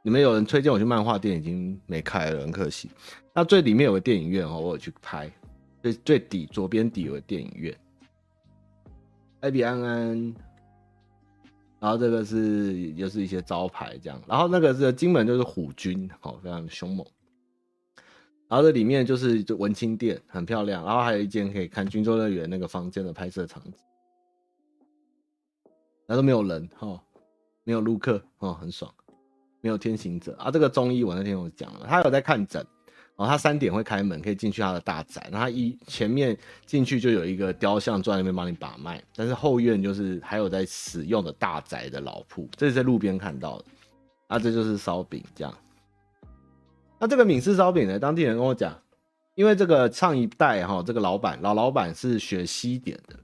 [0.04, 2.92] 你们有人推荐我去漫画店，已经没开了，很可惜。
[3.34, 5.32] 那最里面有个电影院哦，我有去拍，
[5.82, 7.76] 最最底左边底有个电影院。
[9.42, 10.36] 艾比安安，
[11.80, 17.06] 然后这个是又是一些招牌这样，然后那个是金门就是虎军，好，非常凶猛。
[18.48, 23.74] 然后这里面就是就文青店，很漂亮，然后还有一间可以看军中乐园那个房间的拍摄场景，
[26.06, 27.02] 那都没有人哈，
[27.64, 28.94] 没有陆客哦，很爽，
[29.62, 30.52] 没有天行者啊。
[30.52, 32.64] 这个中医我那天有讲了，他有在看诊。
[33.22, 35.22] 然后他三点会开门，可以进去他的大宅。
[35.32, 43.66] 然后他一前面进去就有一个雕像坐在那边帮你把脉，但是后院就是还有在使用的大宅的老铺，这是在路边看到的。
[44.28, 45.54] 啊，这就是烧饼这样。
[47.00, 48.00] 那这个闽式烧饼呢？
[48.00, 48.76] 当地人跟我讲，
[49.36, 53.16] 因为这个上一代哈，这个老板老老板是学西点的。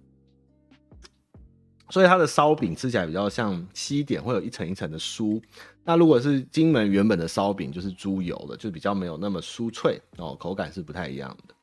[1.90, 5.42] 所以它的烧饼吃起来比较像西点，会有一层一层的酥。
[5.84, 11.54] 那如果是金门原本的烧饼，就是猪油的，就比较没有那么酥脆哦，口感是不太一样的。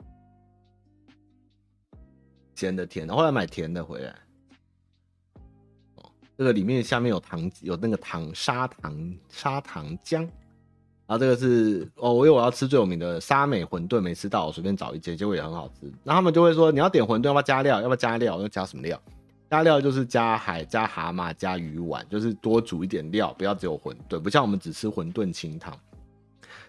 [2.54, 4.14] 咸的、甜的，后来买甜的回来。
[5.96, 10.20] 哦，这个里面下面有糖，有那个糖砂糖砂糖浆。
[11.06, 15.92] 然后这个是哦，我因为我要吃最有名的沙美馄饨，没吃到，我随便找一间，结果也很好吃。
[16.02, 17.82] 那他们就会说，你要点馄饨，要不要加料？
[17.82, 18.40] 要不要加料？
[18.40, 18.98] 要加什么料？
[19.54, 25.78] 加料就是加海、加蛤蟆、加鱼丸，就是多煮一点料，不要只有馄饨，不像我们只吃馄饨清汤。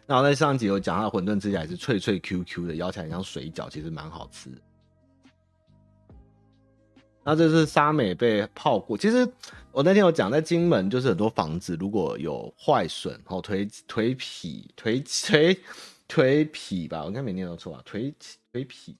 [0.05, 4.51] 那我在上集有讲，它的馄饨吃起来是脆脆 Q Q 的，咬起来像水饺，其实蛮好吃。
[7.23, 9.27] 那这是沙美被泡过，其实
[9.71, 15.57] 我那天有讲，在金门就是很多房子如果有坏损哦，颓颓皮、颓颓
[16.07, 17.83] 颓圮吧，我应该没念到错吧？
[17.83, 18.13] 颓
[18.53, 18.95] 颓圮。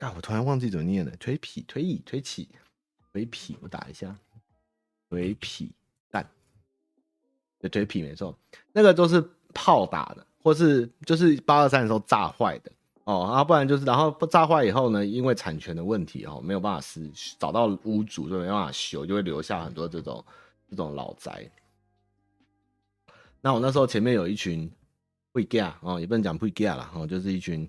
[0.00, 0.12] 啊！
[0.16, 2.48] 我突然忘记怎么念了，推皮、推椅、推起、
[3.12, 4.16] 推皮，我打一下，
[5.10, 5.70] 推皮
[6.10, 6.26] 蛋，
[7.58, 8.36] 对，推皮没错，
[8.72, 12.72] 那个都是炮打的，或是就是八二三的时候炸坏的
[13.04, 20.24] 哦，然后不然就是然后炸坏以后呢，因为产权的问题哦，没有办法是找到屋主就没办法修，就会留下很多这种
[20.70, 21.46] 这种老宅。
[23.42, 24.70] 那我那时候前面有一群
[25.32, 27.68] 会家哦，也不能讲会家啦，哦，就是一群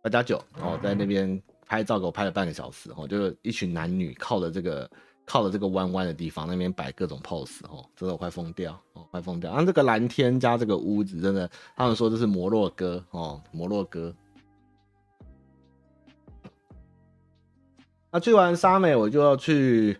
[0.00, 1.42] 八加九哦，在那边。
[1.66, 4.90] 拍照给我拍了半个小时，哦，就是一群男女靠着这个
[5.24, 9.50] 靠着这个弯弯的地方，那边摆各种 pose，哦，真的我快疯掉，哦，快疯掉。
[9.50, 14.14] 然后这个蓝天加这个屋子，真的，他们说这是摩洛哥，哦，摩洛哥。
[18.10, 19.98] 那去完沙美，我就要去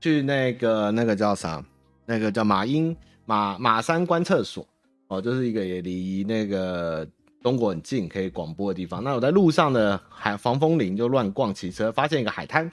[0.00, 1.64] 去那个那个叫啥？
[2.04, 4.66] 那个叫马英马马山观测所，
[5.08, 7.06] 哦，就是一个也离那个。
[7.46, 9.04] 中国很近，可以广播的地方。
[9.04, 12.68] 那我在路上的海防风林就乱逛，骑车发现一个海滩，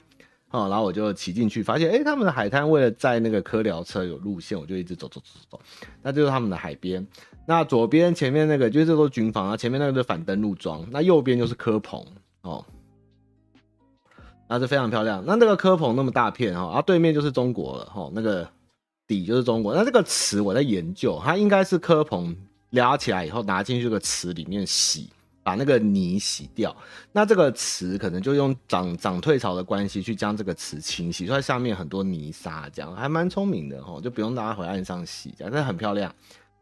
[0.50, 5.60] 哦，然后我就骑进去，发现哎，他们的海滩为了在那个科聊车有路线，我就一直走走走走，
[6.02, 7.06] 那就是他们的海边。
[7.46, 12.04] 那左边前面那个就是这都是军房啊，前面那个是反登陆装，那右边就是科棚
[12.42, 12.66] 哦，
[14.48, 15.22] 那是非常漂亮。
[15.24, 18.48] 那那个科棚那么大片哈，然后对面就是中国了哈，那个
[19.06, 19.72] 底就是中国。
[19.72, 22.36] 那这个池我在研究，它应该是科棚。
[22.74, 25.08] 撩起来以后，拿进去这个池里面洗，
[25.42, 26.76] 把那个泥洗掉。
[27.12, 36.12] 那这个池可能就用涨涨退潮的关系去将这个池清洗，所以下面很多泥沙，这样还蛮聪明的哦，就不用大家回岸上洗，这样，但很漂亮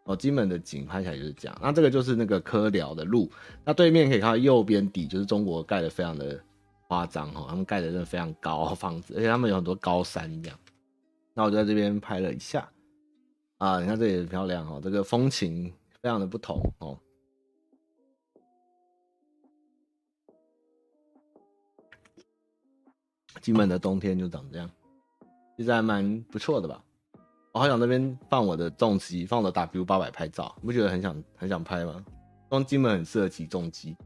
[0.04, 0.14] 哦。
[0.14, 1.58] 金门的景拍起来就是这样。
[1.62, 3.30] 那这个就是那个科寮的路，
[3.64, 6.38] 那对面可以看到右边底就是中国盖的非常的
[6.88, 10.58] 夸张哦，他们盖的真的非常高房子，而且他们有很多高山这样。
[11.32, 12.68] 那我就在这边拍了一下
[13.56, 15.72] 啊，你看这里很漂亮哦，这个风情。
[16.02, 16.98] 非常的不同哦，
[23.40, 24.68] 金门的冬天就长这样，
[25.56, 26.82] 其实还蛮不错的吧。
[27.52, 32.04] 我好想那边放我的重机，放我的 W 八百拍照，你不觉得很想很想拍吗？
[32.50, 33.96] 东金门很适合骑重机。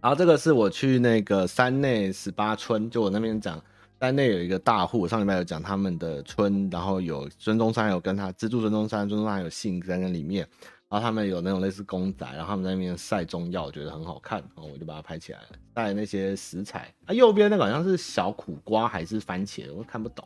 [0.00, 3.60] 然后这个是我去那个山内十八村，就我那边讲。
[4.00, 10.46] 山内有一个大户，上礼拜有讲他们的村，然后有孙中山有跟他资助孙中山，孙中山有姓在那里面，
[10.88, 16.94] 然后他们有那种类似公仔，然后他们在那边晒中药，我觉得很好看，然后我就把它拍起来了，带那些食材。
[17.06, 20.24] 啊，右边那个好像是小苦瓜还是番茄，我看不懂。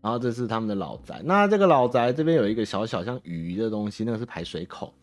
[0.00, 4.94] 然后这是他们的老宅，那这个老宅这边有一个小小像鱼的东西，那个是排水口。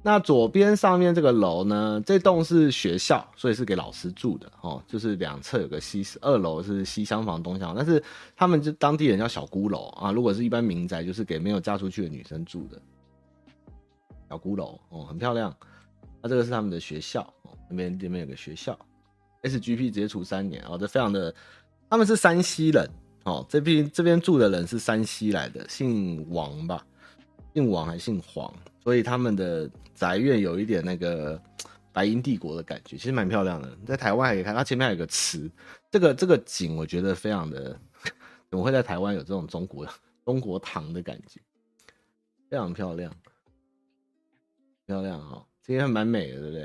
[0.00, 4.82] 那左边上面这个楼呢，这栋是学校，所以是给老师住的哦。
[4.86, 8.02] 就是两侧有个西，二楼是西厢房、东厢房，但是
[8.36, 10.12] 他们就当地人叫小孤楼啊。
[10.12, 12.80] 如果是一般民宅，就是给没有嫁出去的女生住的。
[14.30, 15.54] 小孤楼哦，很漂亮。
[16.22, 18.78] 那这个是他们的学校哦，那边这边有个学校
[19.42, 21.34] ，SGP 直接处三年哦，这非常的，
[21.90, 22.88] 他们是山西人
[23.24, 26.86] 哦，这边这边住的人是山西来的，姓王吧，
[27.52, 28.52] 姓王还姓黄。
[28.88, 31.38] 所以他们的宅院有一点那个
[31.92, 33.76] 白银帝国的感觉，其实蛮漂亮的。
[33.84, 35.50] 在台湾还可以看，它前面还有个池，
[35.90, 37.78] 这个这个景我觉得非常的
[38.50, 39.86] 怎么会在台湾有这种中国
[40.24, 41.38] 中国堂的感觉？
[42.48, 43.14] 非常漂亮，
[44.86, 46.62] 漂亮哈、哦，今天还蛮美的，对不对？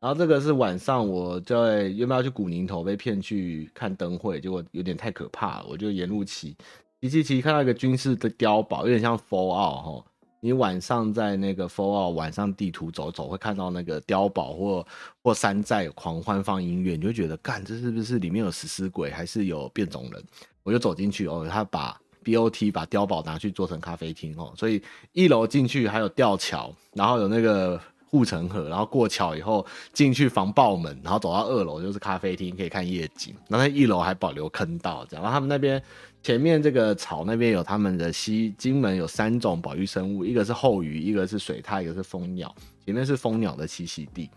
[0.00, 6.56] 然后这个是晚上，我在原本要去古宁头，被骗去看灯会，结果有点太可怕了，我就沿路骑
[7.00, 10.04] 骑骑骑，看到一个军事的碉堡，有点像 Fallout 哈。
[10.44, 14.86] 你晚上在那个 Fallout 晚上地图走走，会看到那个碉堡或
[15.22, 20.22] 或山寨狂欢放音乐，你就觉得，干，这是不是里面有食尸鬼，还是有变种人？
[20.62, 24.82] 我就走进去哦，他把 BOT 把碉堡拿去做成咖啡厅哦，所以
[25.12, 27.80] 一楼进去还有吊桥，然后有那个。
[28.06, 33.34] 护城河，然后过桥以后进去防爆门，然后走到二楼就是咖啡厅，可以看夜景。
[33.48, 35.24] 然后一楼还保留坑道，这样。
[35.24, 35.82] 然后他们那边
[36.24, 42.52] 前面这个草那边有他们的西金门有三种保育生物，一个是后鱼，一个是水獭，一个是蜂鸟。
[42.86, 44.30] 前面是蜂鸟的栖息地，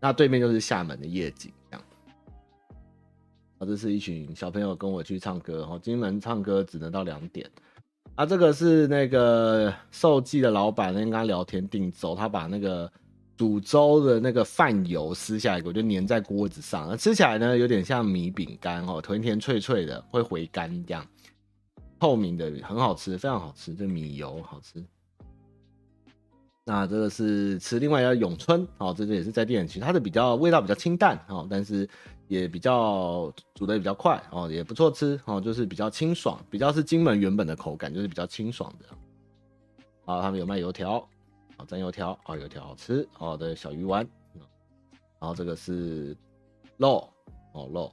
[0.00, 1.86] 那对面就是厦门的夜景，这样。
[3.58, 7.46] 啊，这是一群小朋友跟我去唱歌，哦，金门唱歌只能到两点。
[8.14, 12.90] 啊，这个是那个寿记的老板，跟他聊天订粥，他把那个。
[13.36, 21.04] 煮粥的那个饭油撕下来，我就粘在锅子上，吃起来呢有点像米饼干哦，甜甜脆脆的，会回甘这样，
[21.98, 24.84] 透明的很好吃，非常好吃，这米油好吃。
[26.64, 31.88] 那这个是吃另外一个永春哦，这个也是在店里吃，它的比较味道比较清淡哦，但是
[32.26, 38.86] 也比较煮的比较快哦，也不错吃哦，就是比较清爽，比较是金门原本的口感，就是比较清爽的。
[40.06, 41.06] 啊，他们有卖油条。
[41.56, 44.04] 好，蘸油条，啊，油条好吃，哦的小鱼丸，
[45.20, 46.16] 然后这个是
[46.78, 47.08] 肉，
[47.52, 47.92] 哦肉，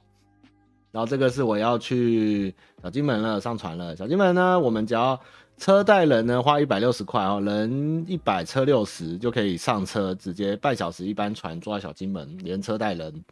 [0.92, 3.96] 然后这个是我要去小金门了，上船了。
[3.96, 5.18] 小金门呢，我们只要
[5.56, 13.24] 车带人呢，花一百六十块哦，人一百车六十就可以上车，直接半小时一班船坐在小金门，连车带人，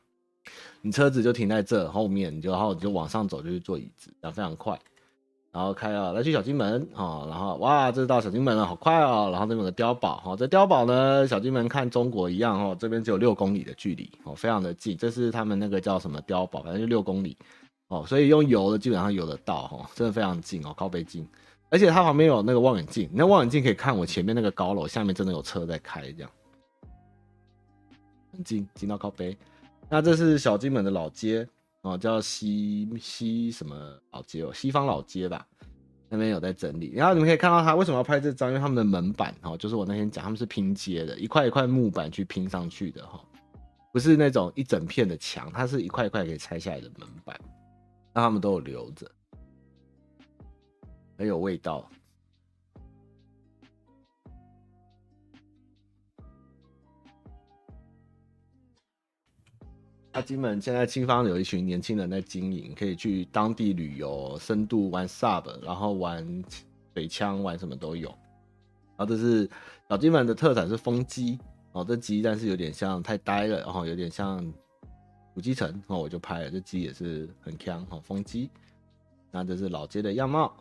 [0.80, 4.78] 你车子就停在这后面，你就然后你就往上走就去坐椅子，然后非常快。
[5.53, 9.30] 然后开啊，来去小金门啊，然后哇，这是到小金门了，好快哦。
[9.32, 14.96] 然后这边有个碉堡哈，这碉堡呢，小金门看中国一样哦，这边只有六公里的距离哦，非常的近。
[14.96, 17.36] 这是他们那个叫什么碉堡，反正就六公里
[17.88, 21.26] 哦，所以用游的基本上游得到哈，真的非常近哦，靠北近。
[21.68, 26.30] 而且它旁边有那个望远镜，那望远镜可以看我前面那个高楼下面真的有车在开，这样
[28.32, 29.36] 很近，近到靠北。
[29.88, 31.48] 那这是小金门的老街。
[31.83, 33.74] 哦，叫西西什么
[34.11, 35.47] 老街哦，西方老街吧，
[36.09, 36.93] 那边有在整理。
[36.95, 43.24] 然后你们可以看到他为什么要拍这张，因为他们的门板哦，就是我那天讲他们是拼接的，一块一块木板去拼上去的哈，
[43.93, 47.41] 不是那种一整片的墙，它是一块一块可以拆下来的门板，
[48.12, 49.11] 那他们都有留着，
[51.16, 51.91] 很有味道。
[60.12, 66.44] 那金门现在青芳有一群年轻人在经营，可以去当地旅游、深度玩 SUP，然后玩
[66.94, 68.08] 水枪，玩什么都有。
[68.96, 69.48] 然后这是
[69.88, 71.38] 小金门的特产是风鸡
[71.70, 74.44] 哦，这鸡但是有点像太呆了，然后有点像
[75.32, 78.50] 土鸡城，然后我就拍了这鸡也是很强哦，风鸡。
[79.30, 80.52] 那这是老街的样貌，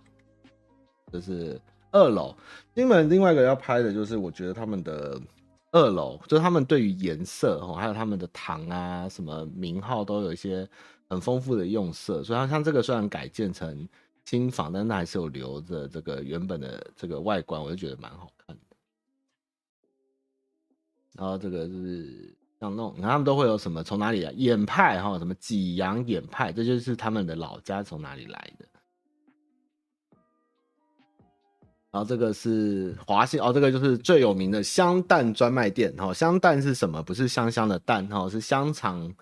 [1.11, 1.59] 这是
[1.91, 2.35] 二楼。
[2.75, 5.19] 金门另外一个要拍的就是我觉得他们的。
[5.71, 10.67] 二楼就是他们对于颜色哦，还有他们的糖啊，什么名号都有一些
[11.07, 12.23] 很丰富的用色。
[12.23, 13.87] 所以像这个虽然改建成
[14.25, 18.61] 新房，但那还是有留着这个原本的这个外观，我就觉得蛮好看的。
[21.13, 28.65] 然后这个是像那种，你看他们都会有什么从哪里来演派哈，什么济阳演派，这就是他们的老家从哪里来的。
[31.99, 36.13] 然后这个是华信哦，这个就是最有名的香蛋专卖店哦。
[36.13, 37.03] 香蛋是什么？
[37.03, 39.13] 不是香香的蛋哦，是香肠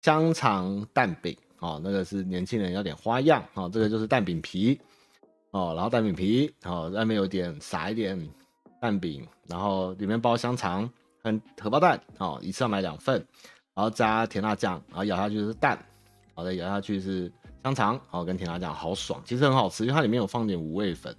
[0.00, 1.78] 香肠蛋饼哦。
[1.84, 3.68] 那个是年轻人要点花样哦。
[3.70, 4.80] 这个就是蛋饼皮
[5.50, 8.18] 哦，然后蛋饼皮哦，外面有点撒一点
[8.80, 10.88] 蛋饼，然后里面包香肠
[11.22, 13.16] 和荷包蛋哦，一次要买两份，
[13.74, 15.78] 然后加甜辣酱，然后咬下去是蛋，
[16.34, 17.30] 好的，咬下去是
[17.62, 21.14] 香肠哦，跟甜辣酱好爽，其实很好吃，因为它里面有放点五味粉。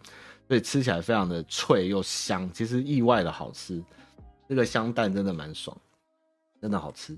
[0.54, 3.84] 所以吃起来非常的脆又香，其实意外的好吃。
[4.48, 5.76] 这个香蛋真的蛮爽，
[6.62, 7.18] 真的好吃。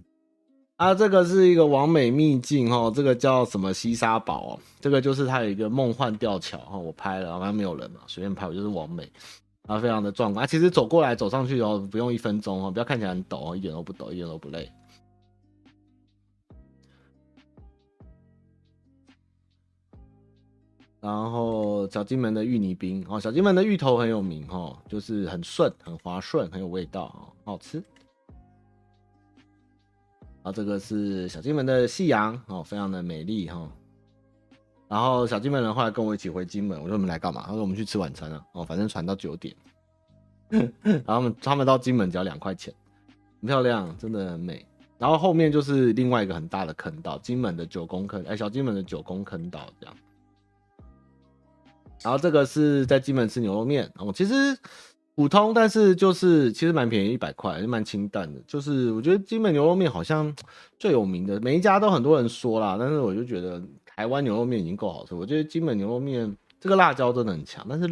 [0.78, 9.06] 啊，这个是一个完美秘境哦，这个叫什么西沙堡哦，这个就是它有一个梦幻吊桥哈，我拍了，好像没有人嘛，随便拍，我就是完美，
[9.68, 10.46] 啊，非常的壮观。
[10.46, 14.72] 啊，其实走过来走上去哦，不用一分钟哦，不要看起来很陡哦，一点都不陡，一点都不累。
[21.06, 27.78] 然后小金门的芋泥冰哦，小金门的芋头很有名哦，就是很顺、很滑顺、很有味道哦，好吃。
[30.42, 33.70] 啊这个是小金门的夕阳哦，非常的美丽哈。
[34.88, 37.44] 然后小金门人后来跟我一起回金门，我说我们来干嘛？
[37.46, 38.44] 他说我们去吃晚餐啊。
[38.54, 39.56] 哦，反正船到九点，
[40.50, 42.74] 然后他们他们到金门只要两块钱，
[43.42, 44.66] 很漂亮，真的很美。
[44.98, 49.96] 然后后面就是另外一个很大的坑道，金门的九宫坑，哎，小金门的九宫坑道这样。
[52.06, 54.34] 然后这个是在金门吃牛肉面，哦，其实
[55.16, 58.40] 普通，但是就是其实蛮便宜，一百块，就蛮清淡的。
[58.46, 60.32] 就是我觉得金门牛肉面好像
[60.78, 65.16] 最有名的，每一家都很多人说啦，但是我就觉得台湾牛肉面已经够好吃。
[65.16, 67.88] 我觉得金门牛肉面这个辣椒真的很强，但是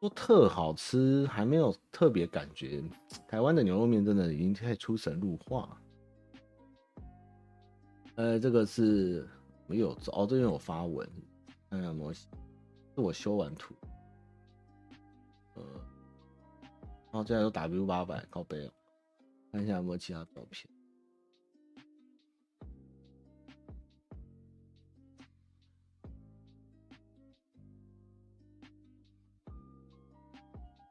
[0.00, 2.82] 说特好吃还没有特别感觉。
[3.26, 5.66] 台湾的牛肉面真的已经太出神入化。
[8.16, 9.26] 呃，这个是
[9.66, 11.08] 没有哦，这边有发文，
[11.70, 12.12] 看看有没有，
[12.98, 13.72] 是我修完图，
[15.54, 15.62] 呃，
[16.62, 18.72] 然后这样有 W 八百靠背哦，
[19.52, 20.68] 看一下有没有其他照片。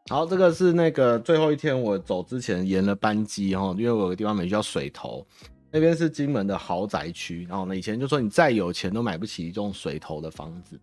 [0.07, 5.27] 好，这个是那个最后一天我走之前延了班机哈，因为我有个地方没去叫水头。
[5.69, 10.79] 那边是金门的豪宅区，然后呢，以前就说你再有钱都买不起这种水头的房子。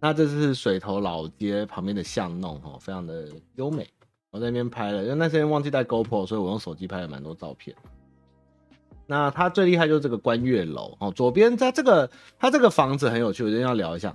[0.00, 3.88] 那这是水头老街旁边的巷弄，哦，非常的优美。
[4.30, 7.74] 我在那边拍了，因为那天忘记带 GoPro，所以我用手机拍了蛮多照片。
[9.06, 14.14] 那它最厉害就是这个观月楼，哦，左边在这个它这个房子很有趣，我一定要聊一下。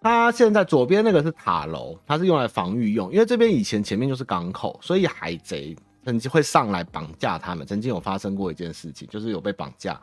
[0.00, 5.76] 它现在左边那个是塔楼，它是用来防御用，因为这边以前前面就是港口，所以海贼。
[6.02, 10.00] 曾经会上来绑架他们，曾经有发生过一件事情，就是有被绑架，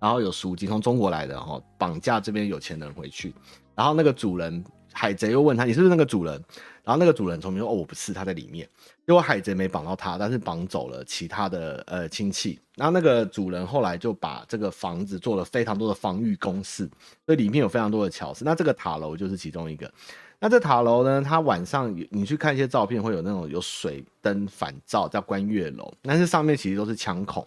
[0.00, 3.32] 然后有赎金从中国来的哈，绑架这边有钱人回去，
[3.76, 6.34] 然后那个主人海贼又问他，你是不是那个主人？
[6.82, 8.68] 然后那个主人聪明说，哦，我不是，他在里面。
[9.06, 12.58] 结果海贼没绑到他，但是绑走了其他的呃亲戚。
[12.76, 16.88] 然后那个主人后来就把这个房子做了非常多的防御工事，
[17.24, 18.44] 所以里面有非常多的巧思。
[18.44, 19.92] 那这个塔楼就是其中一个。
[20.38, 21.22] 那这塔楼呢？
[21.22, 25.92] 它晚上你去看一些照片，会有那种有水灯反照，叫观月楼。
[26.02, 27.44] 但是上面其实都是枪孔，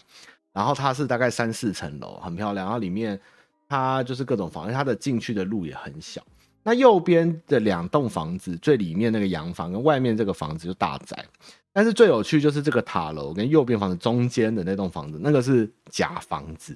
[0.51, 2.65] 然后它是大概三四层楼，很漂亮。
[2.65, 3.19] 然后里面
[3.69, 6.21] 它就是各种房，因为它的进去的路也很小。
[6.63, 11.23] 那右边的两栋房子，最里面那个洋房跟外面这个房子就大宅。
[11.71, 16.75] 但是最有趣就是这个塔楼跟右边房子中间的那栋房子，那个是假房子。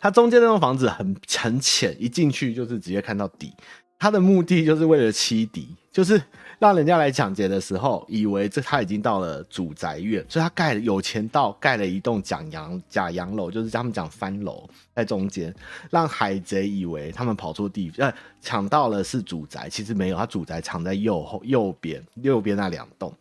[0.00, 3.52] 它中间那栋房子很很浅，一进去就是直接看到底。
[3.98, 6.22] 它的目的就是为了欺敌，就是
[6.58, 15.54] 让人家来抢劫的时候，以为这他已经到了主宅院，所以他盖了有钱到盖了一栋假洋假洋楼，就是他们讲翻楼在中间，
[15.90, 23.12] 让海贼以为他们跑错地，呃，抢到了是主宅，其实没有，他主宅藏在右后右边右边那两栋，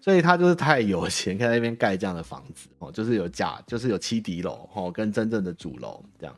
[0.00, 6.36] 所以他就是太有钱，可以在那边盖这样的房子哦，就是有假，就是有七敌楼哦，跟真正的主楼这样。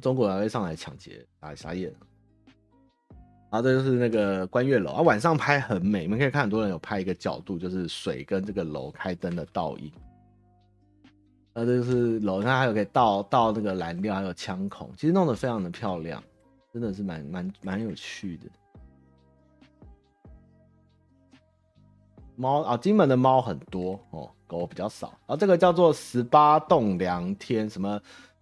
[0.00, 1.92] 中国还会上来抢劫，啊，傻眼。
[3.48, 9.90] 然后这就是那个观月楼啊，晚上拍很美，你们可以看很多人有拍一个角度，就是水跟这个楼开灯的倒影。
[11.54, 16.22] 啊，这就是楼上还有可以倒倒那个燃料，还有枪孔，其实弄得非常的漂亮，
[16.72, 18.46] 真的是蛮蛮蛮有趣的。
[22.34, 25.06] 猫啊，金门的猫很多哦，狗比较少。
[25.26, 27.98] 然后这个叫做十八栋梁天什么？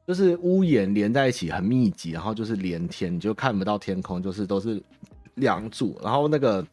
[0.07, 4.83] 就是屋檐连在一起很密集，然后就是连天，你就看不到天空，就是都是
[5.37, 6.67] 梁柱，然后那个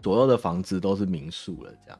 [0.00, 1.98] 左右的房子都是民宿了，这样。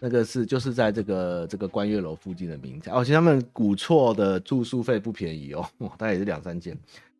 [0.00, 5.64] 那个是就是在这个这个观月楼附近的民宅，哦，其实他们古厝的住宿费不便宜哦，
[5.96, 6.76] 大概也是两三千。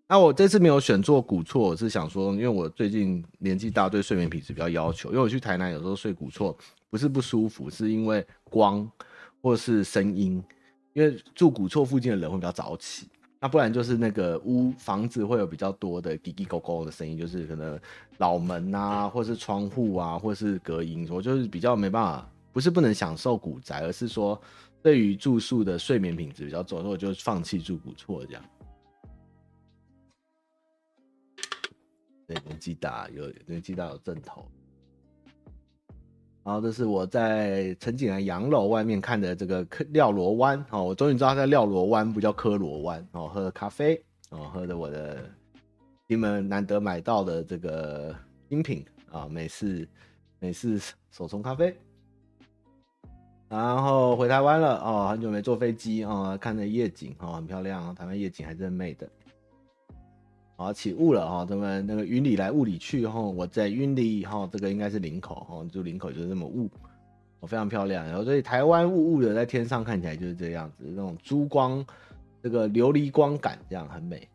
[0.07, 6.55] 那我这次没有选做古厝，我是想说，因为我最近年纪大，对睡眠品质比较要求，因为我去台南有时候睡古厝
[6.91, 8.91] 不是不舒服，是因为光
[9.41, 10.43] 或是声音。
[10.95, 13.09] 因为住古厝附近的人会比较早起，
[13.41, 17.79] 那不然就是那个屋房子会有比较多的嘀嘀咕咕的声音，就是可能
[18.19, 24.41] 老门啊，或是窗户啊，或是隔音，我就是比较没办法，不是不能享受古宅，而是说
[24.83, 28.45] 对于住宿的睡眠品质比较重，所以我就放弃住古厝这样。
[32.29, 34.47] 对，年纪大有年纪大有阵头。
[36.45, 43.27] 然后这是我在陈景兰洋楼外面看的这个科廖罗湾哦，我终于知道它在廖罗湾，不叫科罗湾哦。
[43.27, 45.25] 喝咖啡哦，喝的我的
[46.07, 48.15] 你们难得买到的这个
[48.51, 49.89] 精品啊，美式
[50.39, 50.79] 美式
[51.11, 51.75] 手冲咖啡。
[53.49, 59.09] 然后回台湾了哦，很久没坐飞机哦，看的夜景哦，很漂亮，台湾夜景还是很美的。
[60.57, 66.71] 好，起雾了哈，咱们那个云里来雾里去哈，我在云里哈，这个应该是领口哈，就领口就是这么雾，
[67.41, 68.07] 哦，非常漂亮。
[68.07, 71.85] 然后所以台湾雾雾的，在天上看起来就是这样子，那种珠光
[72.41, 74.29] 这个琉璃光感，这样很美。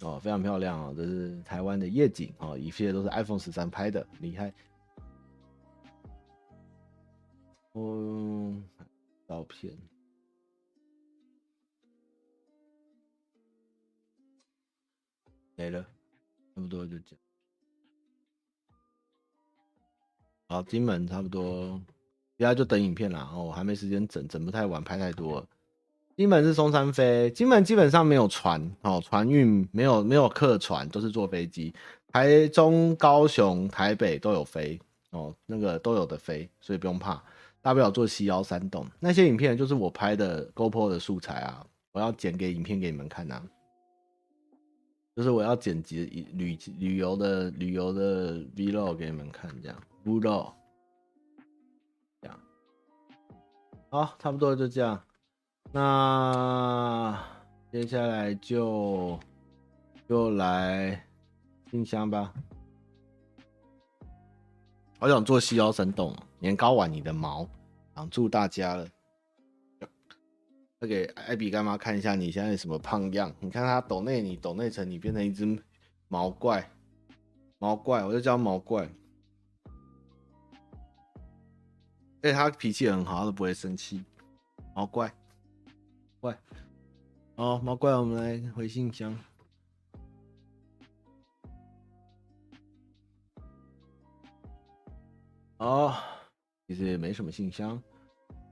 [0.00, 4.52] 哦，非常漂亮哦，这是台湾的夜景哦，一切都是 iPhone 十三拍的，厉害。
[7.74, 8.64] 嗯，
[9.28, 9.72] 照片
[15.62, 15.80] 没了，
[16.56, 17.18] 差不多就这样。
[20.48, 21.80] 好，金门差不多，
[22.36, 25.46] 接下来就等影片了哦，我还没时间整，整不太完，拍太多了。
[26.16, 31.72] 金门是松山飞，金门基本上没有船哦，船运没有没有客船，都是坐飞机。
[32.08, 37.22] 台中、高雄、台北都有飞哦，那个都有的飞，所以不用怕。
[37.60, 43.40] 大不了坐西幺山洞，那些影片就是我拍的 GoPro 的素材啊，我要剪给影片给你们看啊，
[45.14, 50.52] 就是我要剪辑旅旅游的旅游的 Vlog 给你们看，这样 Vlog，
[52.22, 52.40] 这样，
[53.90, 55.02] 好，差不多就这样。
[55.70, 57.22] 那
[57.70, 59.18] 接下来就
[60.08, 61.06] 就来
[61.70, 62.32] 信箱吧。
[64.98, 67.46] 好想做西腰生动，年糕碗你的毛
[67.92, 68.88] 挡住大家了。
[70.82, 73.32] 要给艾比干妈看一下你现在什么胖样？
[73.38, 75.46] 你看他抖内你抖内成你变成一只
[76.08, 76.68] 毛怪，
[77.58, 78.90] 毛怪，我就叫毛怪。
[82.22, 84.04] 哎，他脾气很好，他都不会生气，
[84.74, 85.14] 毛怪。
[86.18, 86.36] 怪，
[87.36, 89.16] 哦，毛怪，我们来回信箱。
[95.58, 95.94] 哦，
[96.66, 97.80] 其实也没什么信箱。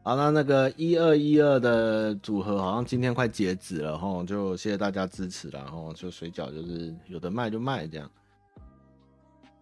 [0.02, 8.10] 好，那那个一二一二的组合好像今天快截止了哈，就谢谢大家支持了哈，就水饺就是有的卖就卖这样。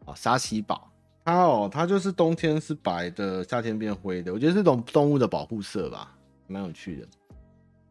[0.07, 0.89] 啊，沙西宝，
[1.25, 6.17] 它哦，它就是冬天是白的，夏天变灰的，我觉得是种动物的保护色吧，
[6.47, 7.09] 蛮有趣的。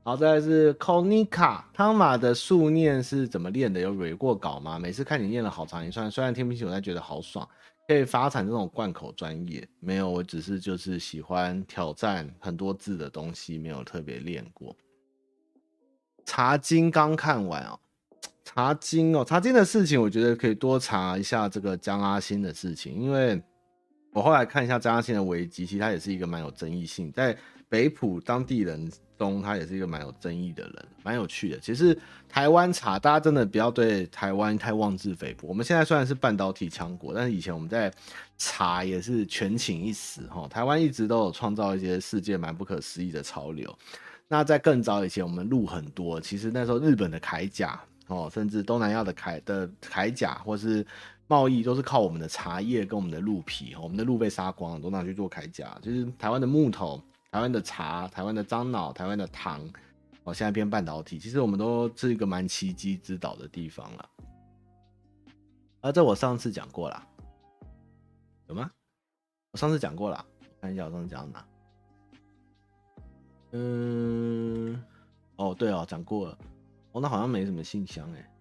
[0.04, 3.82] 好，再来是 Konika 汤马的素念是怎么练的？
[3.82, 4.80] 有蕊过稿吗？
[4.80, 7.46] 每次看你念了好长一串，虽然听不清，我但觉得好爽，
[7.88, 9.66] 可以发展这种贯口专业。
[9.80, 14.76] 没有，我只是就是喜欢挑战很多字的东西，没有特别练过。
[16.26, 17.80] 茶经刚看完哦，
[18.44, 23.42] 茶经哦，茶经的事情，我觉得可以多查一下这个江阿兴的事情，因为
[24.12, 27.38] 我后来看一下江阿兴的危机，其实他也是一个蛮有争议性，在
[27.70, 28.92] 北埔当地人。
[29.18, 31.58] 中他也是一个蛮有争议的人，蛮有趣的。
[31.58, 32.00] 其实
[32.30, 35.48] 台湾茶，大家真的不要对台湾太妄自菲薄。
[35.48, 37.92] 我们现在虽然是半导体强国，但是以前我们在
[38.38, 40.48] 茶也是权倾一时哈。
[40.48, 43.76] 台湾一直都有创造一些世界蛮不可思议的潮流。
[44.28, 46.22] 那在更早以前，我们鹿很多。
[46.22, 50.86] 其实那时候日本的铠甲哦，甚至东南亚的铠的铠甲，或是
[51.26, 53.74] 贸易都是靠我们的茶叶跟我们的鹿皮。
[53.82, 55.76] 我们的鹿被杀光，都拿去做铠甲。
[55.82, 57.02] 就是台湾的木头。
[57.38, 59.62] 台湾的茶、台湾的樟脑、台湾的糖，
[60.24, 64.10] 哦，现在变半导体，其实我们都是一个蛮奇迹之岛的地方了。
[65.82, 67.08] 啊，这我上次讲过了，
[68.48, 68.72] 有吗？
[69.52, 70.26] 我上次讲过了，
[70.60, 71.46] 看一下我上次讲到哪。
[73.52, 74.84] 嗯，
[75.36, 76.36] 哦，对哦，讲过了。
[76.94, 78.32] 哦，那好像没什么信箱哎。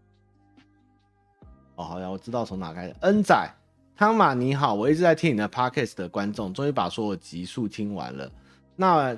[1.74, 2.97] 哦，好呀，我知道从哪开始。
[3.03, 3.47] 恩仔，
[3.94, 8.32] 汤马你好，我一直在听你的 podcast 的观众，终于把所有集数听完了。
[8.76, 9.16] 那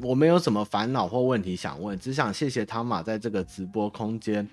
[0.00, 4.48] 我没有什么烦恼或问题想问，只想谢谢汤马在这个直播空间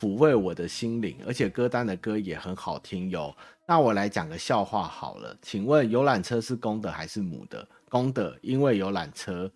[0.00, 3.34] 抚慰我的心灵，而且歌单的歌也很好听哟。
[3.66, 7.66] 那我来讲个笑话好了，请问游览车是公的还是母的？
[7.88, 9.50] 公的，因为游览车，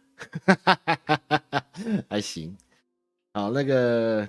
[2.09, 2.57] 还行。
[3.35, 4.27] 好，那个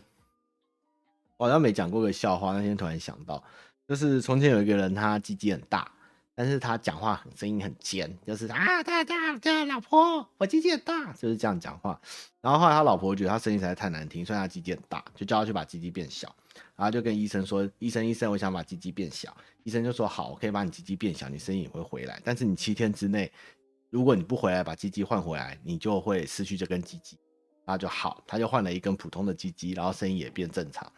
[1.38, 3.42] 我好像没讲过个笑话，那天突然想到，
[3.88, 5.90] 就是从前有一个人，他鸡鸡很大。
[6.40, 12.00] 但是他讲话很声音很尖，就是啊，大家大老婆，我鸡鸡很大，就是这样讲话。
[12.40, 16.34] 然后后来他老婆觉得他声音实在太难听，所以他鸡鸡很大，就叫他去把鸡鸡变小。
[16.78, 19.36] 然后就跟医生说：“医生，医生，我想把鸡鸡变小。”
[19.66, 22.22] 医生就说：“好，我可以把你鸡鸡变小，你声音也会回来。
[22.24, 23.30] 但是你七天之内，
[23.90, 27.18] 如果你不回来把鸡鸡换回来，你就会失去这根鸡鸡。”
[27.68, 30.90] 然后就好，他就换了一根普通的鸡鸡，然后声音也变正常。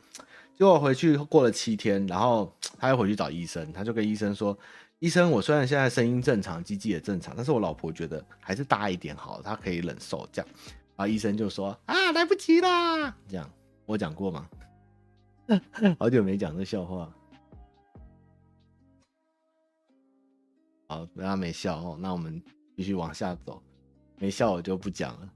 [0.55, 4.55] 结果回去过了七天，然后他又回去找医生，他就跟医生说。
[5.01, 10.51] 医生，我虽然现在声音正常，鸡鸡也正常，但是我老婆觉得还是大一点好，她可以忍受这样。
[10.95, 13.49] 然后医生就说：“啊，来不及啦！”这样
[13.87, 14.47] 我讲过吗？
[15.97, 17.11] 好久没讲这笑话。
[20.87, 22.39] 好，大家没笑哦，那我们
[22.77, 23.59] 继续往下走。
[24.19, 25.29] 没笑我就不讲了。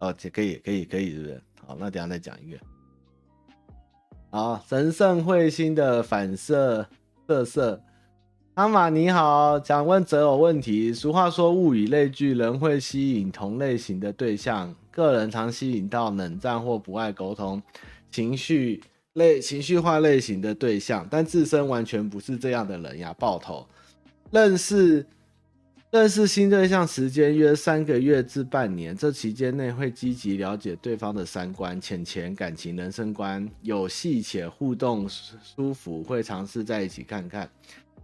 [0.00, 1.42] 哦，这可以，可以，可以，是不是？
[1.64, 2.58] 好，那等下再讲一个。
[4.30, 6.84] 好，神圣彗星的反射。
[7.26, 7.82] 色色
[8.54, 10.92] 阿玛你好，想问择偶问题。
[10.92, 14.72] 俗话说物以类聚，人会吸引同类型的对象。
[14.92, 17.60] 个人常吸引到冷战或不爱沟通、
[18.12, 18.80] 情绪
[19.14, 23.12] 类、情绪化类型的对象，但自身完全不是这样的人呀。
[23.18, 23.66] 爆头，
[24.30, 25.04] 认识
[25.96, 37.48] 认识新对象时间约三个月至半年，这期间内会积极了解对方的三观、浅浅感情、人生观，有戏且互动舒服，会尝试在一起看看。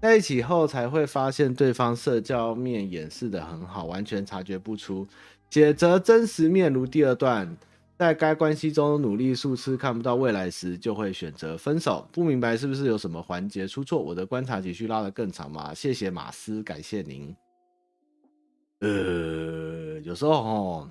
[0.00, 5.06] 在一起后才会发现对方社交面掩饰得很好，完全察觉不出。
[5.50, 7.54] 写则真实面如第二段，
[7.98, 12.08] 在该关系中努力数次看不到未来时，就会选择分手。
[12.10, 14.02] 不明白是不是有什么环节出错？
[14.02, 15.74] 我的观察期需拉得更长吗？
[15.74, 17.36] 谢谢马斯，感谢您。
[18.82, 20.90] 呃，有时候哦，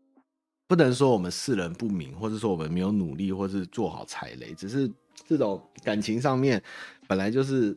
[0.68, 4.90] 不能说我们世人不明，或者说我们没有努力，或是做好踩雷，只是
[5.26, 6.62] 这种感情上面
[7.08, 7.76] 本来就是。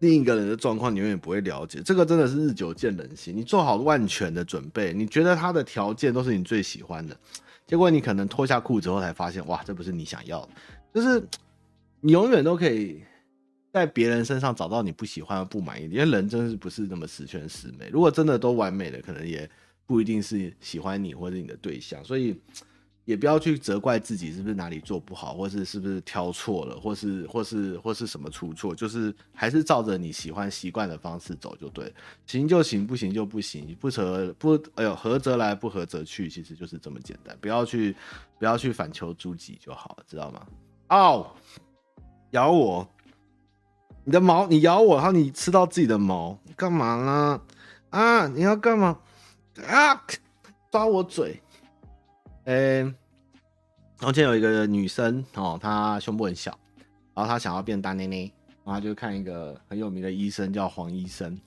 [0.00, 1.82] 另一个人的状况，你永远不会了解。
[1.84, 3.36] 这个真的是日久见人心。
[3.36, 7.18] 你做好万全的准备，你觉得他的条件都是你最喜欢的，
[7.66, 10.50] 结果你可能脱下裤子后才发现，哇，这不是你想要的。
[10.94, 11.20] 就是
[12.00, 13.02] 你永远都可以
[13.72, 17.88] 在别人身上找到你不喜欢不满意，因为人真是不是那么十全十美。
[17.88, 19.48] 如果真的都完美的，可能也
[19.86, 22.04] 不一定是喜欢你或者你的对象。
[22.04, 22.40] 所以。
[23.08, 31.90] 也不要去责怪自己是不是哪里做不好，或是是不是挑错了，或是或是或是什么出错，就是还是照着你喜欢习惯的方式走就对，
[32.26, 37.96] 行就行，不行就不行，不合不哎呦合则来，不合则去，其实就是这么简单，不要去
[38.38, 40.46] 不要去反求诸己就好了，知道吗？
[40.90, 41.34] 哦，
[42.32, 42.86] 咬我，
[44.08, 47.42] 你的毛，你咬我，然后你吃到自己的毛，干嘛呢？
[47.90, 48.98] 啊，你要干嘛？
[49.66, 50.02] 啊，
[50.70, 51.38] 抓我嘴。
[52.44, 52.94] 诶、欸，
[53.98, 56.58] 从前有一个女生哦，她胸部很小，
[57.12, 58.32] 然后她想要变大内内，
[58.64, 61.38] 然后她就看一个很有名的医生叫黄医生，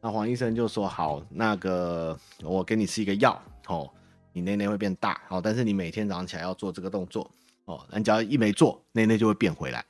[0.00, 3.38] 那黄医生就说好，那个我给你吃一个药
[3.68, 3.86] 哦，
[4.32, 7.30] 你内内会变大哦，但是你每天早上起来要做这个动作
[7.66, 9.84] 哦，你只要一没做，内内就会变回来，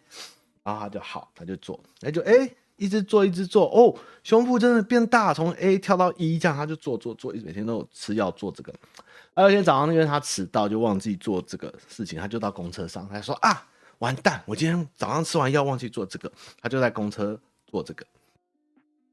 [0.63, 8.73] 然后他就好，他就做，哎就哎、一直做一直做哦，胸部真的变大，从 A 跳到 E 这样，他就做做做，一直每天都有吃药做这个。
[8.73, 13.67] 第二天早上，因为他迟到，就忘记做这个事情，他就到公车上，他说啊，
[13.99, 16.31] 完蛋，我今天早上吃完药忘记做这个，
[16.61, 18.05] 他就在公车做这个。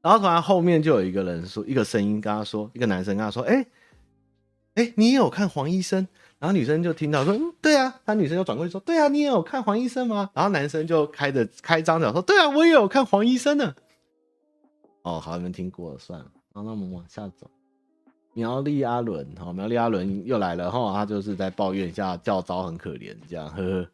[0.02, 3.54] 然后突然后面就有一个人说，一个声音跟他说，一个男生跟他说，哎、
[4.74, 6.06] 欸，哎、你有看黄医生？
[6.38, 8.00] 然后女生就听到说，嗯，对啊。
[8.04, 10.30] 他女生就转过去说，对啊，你也有看黄医生吗？
[10.34, 13.74] 然后男生就开着开张嘴说，对啊，我也有看黄医生呢。
[15.02, 16.26] 哦，好，你们听过了，算了。
[16.54, 17.50] 然后那我们往下走。
[18.34, 23.88] 苗栗阿伦，好，苗栗阿伦又来了哈，他就是在抱怨一下教招很可怜，这样，呵呵，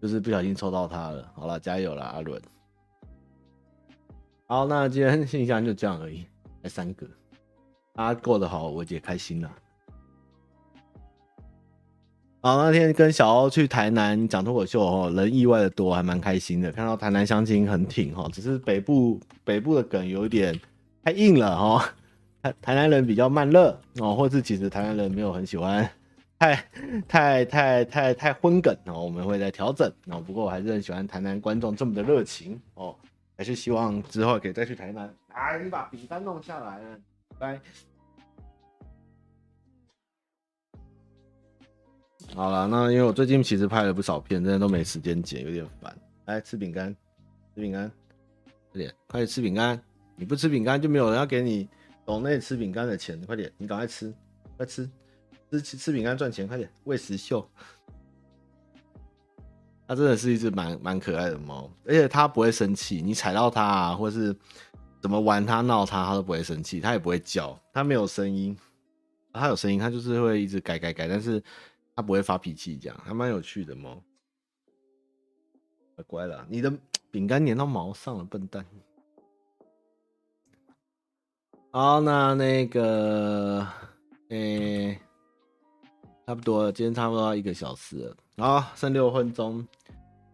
[0.00, 1.30] 就是不小心抽到他了。
[1.34, 2.40] 好了，加油了，阿伦。
[4.46, 6.24] 好，那今天信箱就这样而已，
[6.62, 7.06] 才三个，
[7.92, 9.52] 大家过得好，我也开心了
[12.44, 16.72] 好，那天跟小欧去台南讲脱口秀哦，人意外的多，还蛮开心的。
[16.72, 20.58] 看到台南乡亲很挺哈，只是北部北部的梗有点
[21.04, 21.88] 太硬了哈。
[22.42, 25.88] 台台南人比较慢热哦，或是其实台南人没有很喜欢
[26.36, 26.56] 太
[27.06, 30.20] 太太太太荤梗哦，我们会再调整哦。
[30.20, 32.92] 不过我还是很喜欢台南观众这么的热情哦，
[33.38, 35.08] 还是希望之后可以再去台南。
[35.28, 36.98] 哎，你把饼干弄下来了，
[37.38, 37.60] 拜。
[42.34, 45.94] 好了，那因为我最近其实拍了不少片，真的都没时间剪，有点烦。
[46.24, 46.94] 来吃饼干，
[47.54, 47.90] 吃饼干，
[48.72, 49.80] 快点，快点吃饼干。
[50.16, 51.68] 你不吃饼干就没有人要给你。
[52.04, 54.12] 抖内吃饼干的钱，快点，你赶快吃，
[54.56, 54.88] 快吃，
[55.50, 57.46] 吃吃吃饼干赚钱，快点，喂食秀。
[59.86, 64.34] 它真的是一只蛮蛮可爱的猫，而且它不会生气，你踩到它啊，或是
[65.00, 68.56] 怎么玩它闹它，它都不会生气，它也不会叫，它没有声音，
[69.34, 71.42] 它有声音，它就是会一直改改改，但是
[71.94, 74.02] 它不会发脾气，这样还蛮有趣的猫。
[76.06, 76.72] 乖了，你的
[77.10, 78.66] 饼干粘到毛上了，笨蛋。
[81.70, 83.66] 好，那那个，
[84.30, 84.98] 诶、
[86.26, 89.66] 差不多了，今天差不多要一个小时了，好，剩六分钟。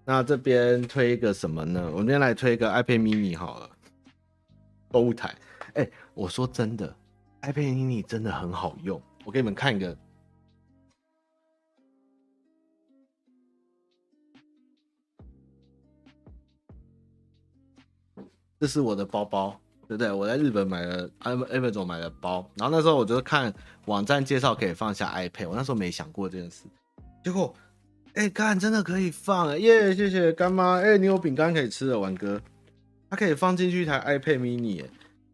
[0.05, 1.83] 那这边推一个什么呢？
[1.93, 3.71] 我们今天来推一个 iPad mini 好了，
[4.91, 5.37] 购物台。
[5.75, 6.97] 哎、我说真的
[7.43, 9.01] ，iPad mini 真的很好用。
[9.27, 9.95] 我给你们看一个，
[18.61, 19.59] 这是我的包包。
[19.89, 20.13] 对不对？
[20.13, 23.51] 我在日本买了 Amazon 买了包，然后那时候我就看
[23.87, 26.65] 网站介绍可以放下 iPad，我那时候没想过这件事，
[27.25, 27.55] 结果，
[28.13, 29.95] 哎，干真的可以放耶！
[29.95, 32.39] 谢谢干妈，哎，你有饼干可以吃了，玩哥，
[33.09, 34.85] 它可以放进去一台 iPad mini，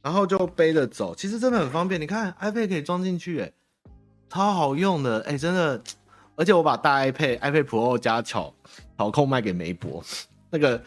[0.00, 2.00] 然后就背着走，其实真的很方便。
[2.00, 3.52] 你看 iPad 可以装进去，哎，
[4.28, 5.82] 超好用的，哎，真的。
[6.36, 8.54] 而且我把大 iPad iPad Pro 加巧
[8.96, 10.00] 巧控卖给梅博，
[10.50, 10.80] 那个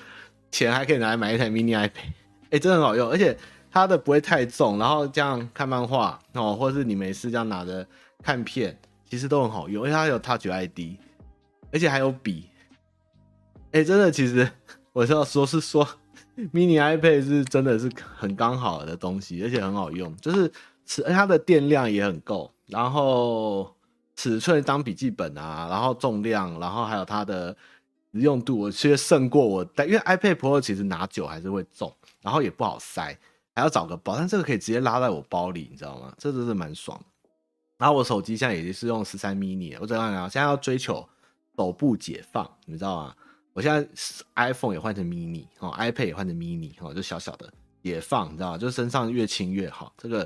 [0.51, 2.13] 钱还可以拿来买一台 mini iPad，
[2.49, 3.09] 哎，真的很好用。
[3.09, 3.37] 而且
[3.71, 7.85] 它的不会太重，然后这样看漫画哦，或者是你没事这样拿着
[8.23, 8.77] 看片，
[9.09, 9.83] 其实都很好用。
[9.83, 10.97] 而且它有 Touch ID，
[11.71, 12.49] 而且还有笔，
[13.71, 14.49] 哎，真的，其实
[14.93, 15.87] 我是要说是说。
[16.53, 20.51] mini iPad 是真的是很刚好的东西，而且很好用，就是
[20.85, 23.75] 尺它的电量也很够，然后
[24.15, 27.57] 尺寸当笔记本啊，然后重量，然后还有它的
[28.17, 33.17] 实用度，我其实胜过我带，因为 iPad Pro 其实拿久还是会重，然后也不好塞，
[33.55, 36.13] 还要找个包，但这个可以直接拉在我包里，你知道吗？
[36.17, 36.99] 这真是蛮爽。
[37.77, 40.29] 然后我手机现在已经是用十三 mini，了我怎样讲？
[40.29, 41.07] 现在要追求
[41.55, 43.15] 手部解放，你知道吗？
[43.53, 43.87] 我现在
[44.35, 47.51] iPhone 也换成 mini 哦，iPad 也换成 mini 哦，就小小的
[47.81, 48.57] 也放，你知道吗？
[48.57, 49.93] 就身上越轻越好。
[49.97, 50.23] 这个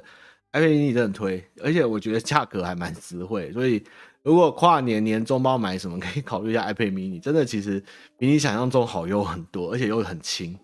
[0.54, 3.52] iPad mini 真的很推，而且我觉得价格还蛮实惠。
[3.54, 3.82] 所以
[4.24, 7.20] 如果跨年年终包买什么，可以考虑一下 iPad mini。
[7.20, 7.84] 真的其实
[8.18, 10.58] 比你想象中好用很多，而且又很轻，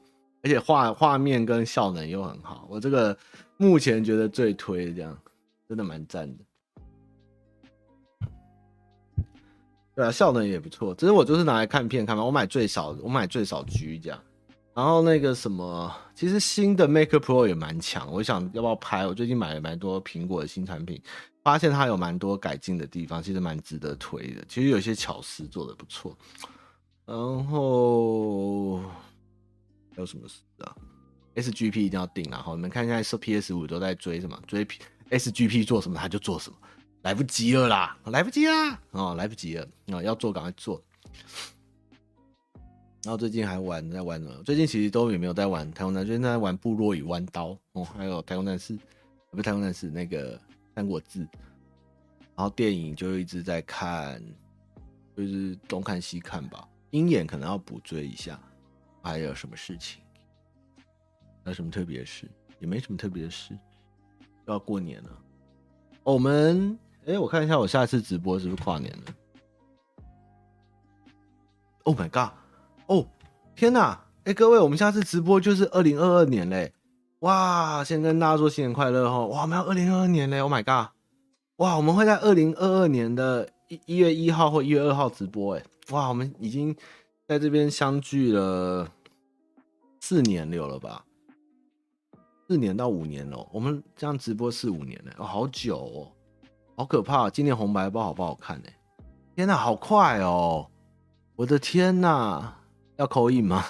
[0.43, 2.67] 而且画画面跟效能又很好。
[2.69, 3.17] 我这个
[3.57, 5.17] 目前觉得最推，这样
[5.67, 6.43] 真的蛮赞的。
[9.95, 10.93] 对啊，效能也不错。
[10.93, 12.23] 只是我就是拿来看片看嘛。
[12.23, 14.19] 我买最少，我买最少 G 这样。
[14.75, 18.13] 然后那个什么，其实新的 Mac Pro 也蛮强。
[18.13, 19.07] 我想要不要拍？
[19.07, 21.01] 我最近买了蛮多苹果的新产品，
[21.47, 24.43] 发现它有蛮多改进的地方，其实蛮值得推的。
[24.49, 26.13] 其实有些巧思做得不错。
[27.05, 28.79] 然后
[29.95, 30.75] 还有什么事啊
[31.35, 32.25] ？SGP 一定要定。
[32.29, 34.37] 然后你们看，现在 PS 五都在追什么？
[34.45, 34.67] 追
[35.09, 36.57] SGP 做什么，他就做什么。
[37.03, 40.83] 来不及了啦，来不及啦，哦，来不及了，哦，要做赶快做。
[43.05, 44.43] 然后最近还玩在玩什么？
[44.43, 48.77] 最近其实都也没有在玩太空战，最近在玩部落与弯刀哦，还有太空战士，
[49.31, 50.37] 不是太空战士那个
[50.77, 51.21] 三国志。
[52.35, 54.21] 然后电影就一直在看，
[55.15, 56.69] 就是东看西看吧。
[56.91, 58.39] 鹰眼可能要补追一下。
[59.01, 60.03] 还有什么事情？
[61.43, 62.29] 还有什么特别事？
[62.59, 63.57] 也没什么特别的事。
[64.45, 65.09] 要过年了，
[66.03, 66.77] 我们。
[67.07, 69.03] 哎、我看一下，我下一次直播是不是跨年了
[71.85, 72.37] ？Oh my god！
[72.85, 73.07] 哦，
[73.55, 74.05] 天哪！
[74.25, 76.71] 哎、各位，我们下次直播就是二零二二年嘞！
[77.21, 79.25] 哇，先跟大家说新年快乐哈！
[79.25, 80.91] 哇，我们要二零二二年嘞！Oh my god！
[81.55, 85.63] 哇，我们会在二零二二年的一一月一号或一月二号直播哎！
[85.89, 86.75] 哇，我们已经
[87.27, 88.87] 在这边相聚了
[89.99, 91.03] 四年六了吧？
[92.47, 96.11] 四年到五年了，我们这样直播四五年了，哦，好久哦。
[96.75, 97.31] 好可怕！
[97.31, 98.69] 今年红白包好不好看呢？
[99.35, 100.69] 天哪，好快哦！
[101.35, 102.55] 我的天哪，
[102.97, 103.65] 要扣印吗？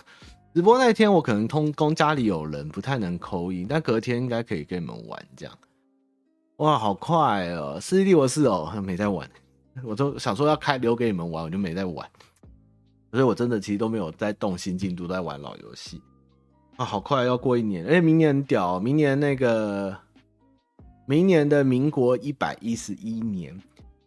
[0.58, 5.56] 直播那天我可能通工家里有人，不太能扣音，但隔天应该可以跟你们玩这样。
[6.56, 7.78] 哇，好快哦！
[7.80, 9.30] 世纪帝国四哦，没在玩，
[9.84, 12.10] 我都想说要开留给你们玩，我就没在玩，
[13.12, 16.02] 所以我真的其实都没有在动新进度，都在玩老游戏
[16.78, 16.84] 啊！
[16.84, 19.96] 好快要过一年，而且明年很屌，明年那个。
[21.06, 23.56] 明年的民国一百一十一年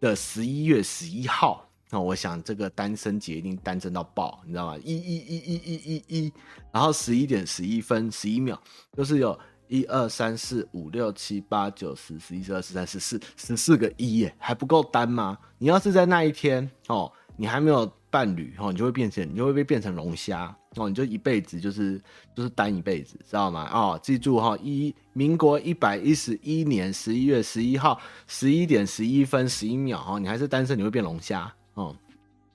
[0.01, 4.78] 的十一月十一号，那我想这个单身节一定单身到爆，你知道吗？
[4.84, 6.32] 一一一一一一一，
[6.72, 8.59] 然后十一点十一分十一秒，
[8.97, 9.38] 就是有
[9.68, 15.36] 一二三四五六七八九十十一十二十三十四十四个一耶，还不够单吗？
[15.59, 20.57] 你要是在那一天哦，你还没有伴侣哦，你就会变成，你就会被变成龙虾。
[20.76, 22.01] 哦，你就一辈子就是
[22.32, 23.68] 就是单一辈子，知道吗？
[23.72, 31.96] 哦，记住哈、哦，一民国一百一十一年十一月十一号十一点十一分十一秒哈、哦，你还是单身，你会变龙虾哦，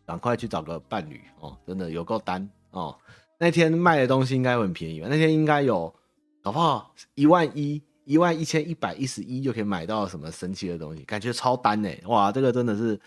[0.05, 2.95] 赶快去找个伴侣哦，真的有够单哦。
[3.37, 5.07] 那天卖的东西应该很便宜吧？
[5.09, 5.93] 那天应该有，
[6.41, 11.89] 搞不好一万一一万一千一百一十一就可以买到什么神奇的东西，感觉超单呢。
[12.05, 12.99] 哇，这个真的是。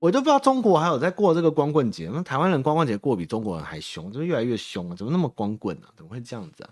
[0.00, 4.94] 我都不知道中国还有在过这个光棍节，那台湾人光棍节过比中国人还凶，怎么越来越凶啊？
[4.94, 5.90] 怎么那么光棍啊？
[5.96, 6.70] 怎么会这样子啊？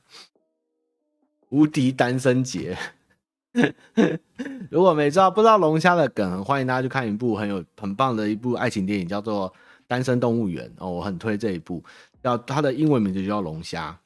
[1.48, 2.78] 无敌单身节，
[4.70, 9.50] 如果没知道不知道龙虾的梗，欢迎大家去看一部很有很棒的一部爱情电影，叫做
[9.86, 11.82] 《单身动物园》哦，我很推这一部，
[12.22, 13.98] 叫它的英文名字就叫龙虾。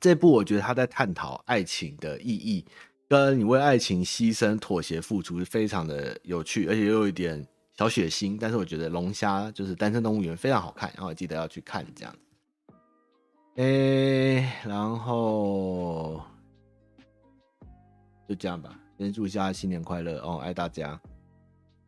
[0.00, 2.64] 这部我觉得他在探讨爱情的意义，
[3.08, 7.46] 跟你为爱情牺牲、妥协、付出是，非常的有趣，而且又有一点。
[7.78, 12.18] 小血腥，但是我觉得龙虾就是单身动物园非常好看，然后记得要去看这样子。
[13.56, 16.20] 哎、然后
[18.28, 21.00] 就这样吧，先祝一下新年快乐哦，爱大家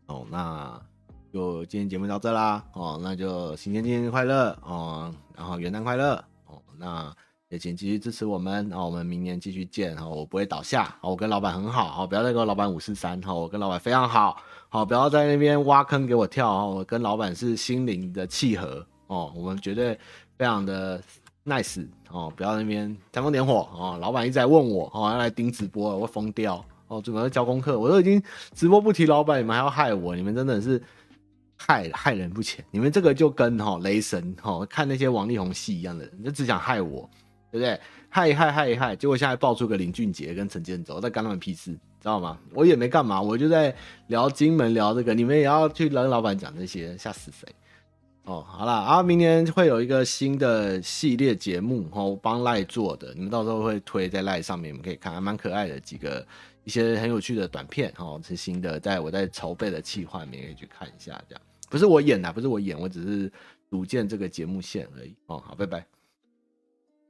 [0.07, 0.25] 哦。
[0.31, 0.81] 那
[1.31, 6.15] 就今天节目到这啦哦，那就新年新年快乐哦，然后元旦快乐
[6.47, 6.59] 哦。
[6.79, 7.15] 那
[7.51, 14.39] 也请继续支持我们，然后我们明年继续见，哈，我不会倒下，好，我跟老板很好，哦，不要再跟我老板五四三，哈，我跟老板非常好，
[14.71, 20.01] 好，不要在那边挖坑给我跳，哈，我跟老板是心灵的契合，哦，我们绝对
[20.39, 20.99] 非常的
[21.45, 28.23] nice，哦，不要那边煽风点火，哦，老板一直在问我，哦，要来盯直播，我会疯掉，哦，准备交功课，我都已经
[28.55, 30.83] 直播不提老板，你们还要害我，你们真的是。
[31.65, 37.09] 害害人不浅，你们这个就跟哈雷神哈看那些王力宏戏一样的人，就只想害我，
[37.53, 37.79] 对不对？
[38.09, 42.37] 害一害害一害，结果现在爆出个林俊杰跟陈建州，在干他们屁事，知道吗？
[42.53, 43.73] 我也没干嘛，我就在
[44.09, 47.47] 聊金门聊这个，你们也要去跟老板讲这些，吓死谁？
[48.25, 56.27] 哦，好了啊，明年会有一个新的系列节目哦，帮赖做的，你们到时候会推在赖上面，你们可以看，还蛮可爱的几个
[56.65, 61.43] 一些很有趣的短片哦，是新的，在我在筹备的企划里面可以去看一下，这样。
[61.69, 63.33] 不是我演的，不是我演，我只是
[63.71, 65.15] 组建这个节目线而已。
[65.27, 65.87] 哦，好，拜拜。